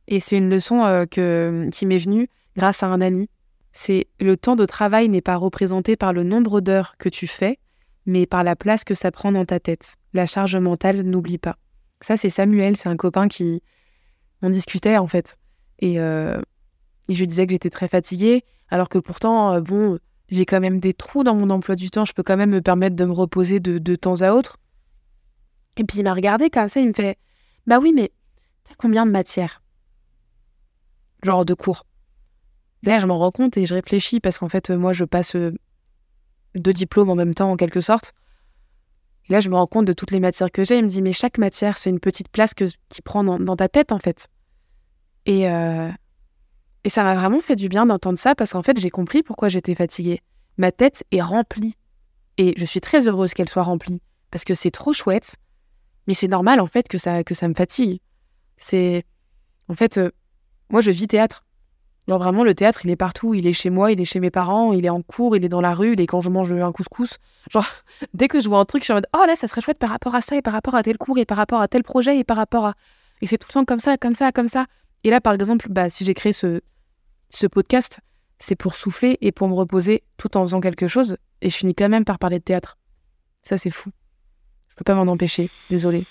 Et 0.07 0.19
c'est 0.19 0.38
une 0.38 0.51
leçon 0.51 0.83
euh, 0.83 1.05
qui 1.07 1.86
m'est 1.88 1.98
venue 1.98 2.29
grâce 2.55 2.83
à 2.83 2.88
un 2.88 3.01
ami. 3.01 3.27
C'est 3.72 4.05
le 4.19 4.38
temps 4.38 4.55
de 4.55 4.67
travail 4.67 5.10
n'est 5.10 5.19
pas 5.22 5.36
représenté 5.36 5.95
par 5.95 6.13
le 6.13 6.24
nombre 6.24 6.62
d'heures 6.62 6.95
que 7.00 7.10
tu 7.10 7.25
fais, 7.25 7.57
mais 8.05 8.27
par 8.27 8.43
la 8.43 8.55
place 8.55 8.83
que 8.83 8.93
ça 8.93 9.10
prend 9.10 9.31
dans 9.31 9.45
ta 9.45 9.60
tête. 9.60 9.95
La 10.13 10.27
charge 10.27 10.55
mentale, 10.55 11.01
n'oublie 11.01 11.39
pas. 11.39 11.55
Ça, 12.01 12.17
c'est 12.17 12.29
Samuel, 12.29 12.77
c'est 12.77 12.89
un 12.89 12.98
copain 12.98 13.27
qui. 13.27 13.63
On 14.43 14.51
discutait 14.51 14.98
en 14.98 15.07
fait. 15.07 15.39
Et, 15.79 16.00
euh, 16.00 16.39
je 17.10 17.25
disais 17.25 17.48
que 17.48 17.53
j'étais 17.53 17.72
très 17.72 17.88
fatiguée, 17.88 18.43
alors 18.69 18.89
que 18.89 19.00
pourtant, 19.00 19.60
bon, 19.60 19.98
j'ai 20.29 20.45
quand 20.45 20.60
même 20.60 20.79
des 20.79 20.93
trous 20.93 21.24
dans 21.24 21.33
mon 21.33 21.50
emploi 21.50 21.75
du 21.75 21.89
temps. 21.89 22.05
Je 22.05 22.13
peux 22.13 22.22
quand 22.24 22.38
même 22.38 22.51
me 22.51 22.62
permettre 22.62 22.95
de 22.95 23.05
me 23.05 23.12
reposer 23.12 23.60
de 23.60 23.95
temps 23.95 24.22
à 24.22 24.33
autre. 24.33 24.60
Et 25.77 25.84
puis 25.84 26.00
il 26.00 26.03
m'a 26.03 26.13
regardé 26.13 26.50
comme 26.50 26.68
ça, 26.68 26.80
il 26.80 26.88
me 26.88 26.94
fait 26.94 27.18
Bah 27.68 27.80
oui, 27.80 27.94
mais 27.94 28.12
t'as 28.63 28.75
combien 28.77 29.06
de 29.06 29.12
matières? 29.12 29.62
Genre 31.24 31.46
de 31.46 31.53
cours. 31.53 31.86
Là, 32.84 33.00
je 33.00 33.06
m'en 33.06 33.18
rends 33.18 33.32
compte 33.32 33.56
et 33.58 33.65
je 33.65 33.74
réfléchis 33.74 34.20
parce 34.20 34.38
qu'en 34.38 34.50
fait, 34.50 34.70
moi, 34.70 34.92
je 34.92 35.06
passe 35.06 35.36
euh, 35.36 35.53
deux 36.56 36.74
diplômes 36.74 37.10
en 37.10 37.15
même 37.15 37.34
temps, 37.34 37.51
en 37.51 37.56
quelque 37.56 37.82
sorte. 37.82 38.13
Là, 39.30 39.39
je 39.39 39.50
me 39.50 39.56
rends 39.56 39.68
compte 39.68 39.86
de 39.86 39.94
toutes 39.94 40.12
les 40.12 40.20
matières 40.20 40.51
que 40.51 40.65
j'ai. 40.65 40.77
Il 40.77 40.84
me 40.84 40.89
dit 40.89 41.01
Mais 41.01 41.13
chaque 41.13 41.38
matière, 41.38 41.77
c'est 41.77 41.89
une 41.89 42.01
petite 42.01 42.30
place 42.30 42.53
que, 42.53 42.65
qui 42.89 43.01
prend 43.01 43.24
dans, 43.24 43.56
ta 43.56 43.70
tête, 43.70 43.94
en 43.94 44.00
fait. 44.00 44.27
Et, 45.25 45.50
euh, 45.50 45.89
et 46.84 46.89
ça 46.89 47.03
m'a 47.03 47.15
vraiment 47.15 47.39
fait 47.39 47.56
du 47.56 47.70
bien 47.70 47.86
d'entendre 47.86 48.18
ça 48.18 48.36
parce 48.36 48.51
qu'en 48.51 48.63
fait, 48.63 48.77
j'ai 48.77 48.89
compris 48.89 49.24
pourquoi 49.24 49.48
j'étais 49.48 49.75
fatiguée. 49.75 50.20
Ma 50.58 50.72
tête 50.74 51.06
est 51.12 51.22
remplie. 51.22 51.75
Et 52.38 52.53
je 52.58 52.65
suis 52.65 52.82
très 52.82 53.08
heureuse 53.08 53.34
qu'elle 53.34 53.48
soit 53.48 53.63
remplie 53.63 54.01
parce 54.32 54.44
que 54.44 54.56
c'est 54.56 54.72
trop 54.72 54.92
chouette 54.92 55.36
mais 56.07 56.13
c'est 56.13 56.27
normal 56.27 56.60
en 56.60 56.67
fait 56.67 56.88
que 56.88 56.98
ça, 56.98 57.24
que 57.24 57.33
ça 57.33 57.48
me 57.48 57.53
fatigue. 57.53 58.00
C'est. 58.57 59.05
En 59.69 59.75
fait, 59.75 59.98
euh, 59.98 60.12
moi 60.69 60.81
je 60.81 60.91
vis 60.91 61.07
théâtre. 61.07 61.45
Genre 62.07 62.19
vraiment, 62.19 62.43
le 62.43 62.53
théâtre, 62.53 62.86
il 62.86 62.91
est 62.91 62.98
partout. 62.98 63.33
Il 63.33 63.48
est 63.48 63.53
chez 63.53 63.69
moi, 63.69 63.91
il 63.91 64.01
est 64.01 64.05
chez 64.05 64.19
mes 64.19 64.31
parents, 64.31 64.74
il 64.74 64.86
est 64.86 64.89
en 64.89 65.01
cours, 65.01 65.38
il 65.38 65.45
est 65.45 65.50
dans 65.50 65.62
la 65.62 65.74
rue, 65.74 65.93
il 65.93 66.01
est 66.01 66.07
quand 66.07 66.19
je 66.19 66.29
mange 66.29 66.51
un 66.51 66.72
couscous. 66.72 67.17
Genre, 67.50 67.65
dès 68.13 68.27
que 68.27 68.41
je 68.41 68.50
vois 68.50 68.60
un 68.60 68.65
truc, 68.65 68.83
je 68.83 68.86
suis 68.86 68.93
en 68.93 68.98
mode 68.98 69.07
Oh 69.15 69.24
là, 69.25 69.36
ça 69.36 69.48
serait 69.48 69.62
chouette 69.62 69.79
par 69.79 69.89
rapport 69.89 70.13
à 70.15 70.22
ça, 70.22 70.36
et 70.36 70.41
par 70.41 70.53
rapport 70.53 70.75
à 70.75 70.83
tel 70.83 70.98
cours, 70.98 71.17
et 71.17 71.25
par 71.25 71.38
rapport 71.38 71.62
à 71.62 71.67
tel 71.67 71.83
projet, 71.83 72.19
et 72.19 72.24
par 72.24 72.38
rapport 72.38 72.65
à. 72.65 72.75
Et 73.22 73.27
c'est 73.27 73.38
tout 73.38 73.48
le 73.50 73.53
temps 73.53 73.65
comme 73.65 73.79
ça, 73.79 73.98
comme 73.98 74.16
ça, 74.16 74.31
comme 74.33 74.50
ça. 74.50 74.66
Et 75.05 75.09
là, 75.09 75.22
par 75.22 75.33
exemple, 75.33 75.68
bah, 75.70 75.89
si 75.89 76.03
j'ai 76.03 76.13
créé 76.13 76.33
ce, 76.33 76.61
ce 77.29 77.48
podcast, 77.48 78.00
c'est 78.37 78.55
pour 78.55 78.75
souffler 78.75 79.18
et 79.22 79.31
pour 79.31 79.48
me 79.48 79.53
reposer 79.53 80.03
tout 80.18 80.35
en 80.35 80.42
faisant 80.42 80.59
quelque 80.59 80.87
chose. 80.87 81.16
Et 81.42 81.50
je 81.50 81.55
finis 81.55 81.75
quand 81.75 81.87
même 81.87 82.05
par 82.05 82.20
parler 82.20 82.39
de 82.39 82.44
théâtre. 82.44 82.77
Ça, 83.44 83.57
c'est 83.57 83.70
fou. 83.70 83.92
Je 84.74 84.77
peux 84.77 84.83
pas 84.86 84.96
m'en 84.96 85.12
empêcher, 85.12 85.51
désolé. 85.70 86.05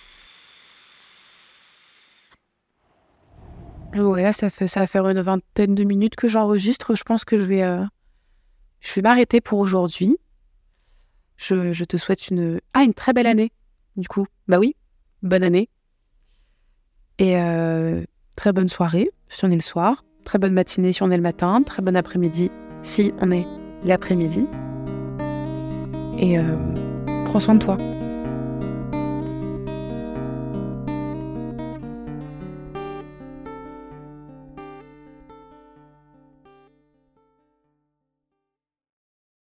Ouais, 3.95 4.23
là, 4.23 4.33
ça, 4.33 4.51
fait, 4.51 4.69
ça 4.69 4.81
va 4.81 4.87
faire 4.87 5.07
une 5.09 5.21
vingtaine 5.21 5.75
de 5.75 5.83
minutes 5.83 6.15
que 6.15 6.29
j'enregistre. 6.29 6.95
Je 6.95 7.03
pense 7.03 7.25
que 7.25 7.37
je 7.37 7.43
vais, 7.43 7.65
euh, 7.65 7.85
je 8.81 8.95
vais 8.95 9.03
m'arrêter 9.03 9.41
pour 9.41 9.59
aujourd'hui. 9.59 10.17
Je, 11.37 11.85
te 11.85 11.97
souhaite 11.97 12.29
une, 12.29 12.61
ah, 12.73 12.85
une 12.85 12.95
très 12.95 13.13
belle 13.13 13.27
année, 13.27 13.51
du 13.97 14.07
coup. 14.07 14.27
Bah 14.47 14.61
oui, 14.61 14.77
bonne 15.23 15.43
année. 15.43 15.69
Et 17.19 17.37
euh, 17.37 18.05
très 18.37 18.53
bonne 18.53 18.69
soirée 18.69 19.11
si 19.29 19.45
on 19.45 19.51
est 19.51 19.57
le 19.57 19.61
soir. 19.61 20.05
Très 20.25 20.39
bonne 20.39 20.53
matinée 20.53 20.93
si 20.93 21.03
on 21.03 21.11
est 21.11 21.17
le 21.17 21.23
matin. 21.23 21.63
Très 21.65 21.83
bon 21.83 21.97
après-midi 21.97 22.53
si 22.85 23.13
on 23.21 23.33
est 23.33 23.47
l'après-midi. 23.85 24.47
Et 26.19 26.39
euh, 26.39 27.25
prends 27.27 27.41
soin 27.41 27.55
de 27.55 27.65
toi. 27.65 27.77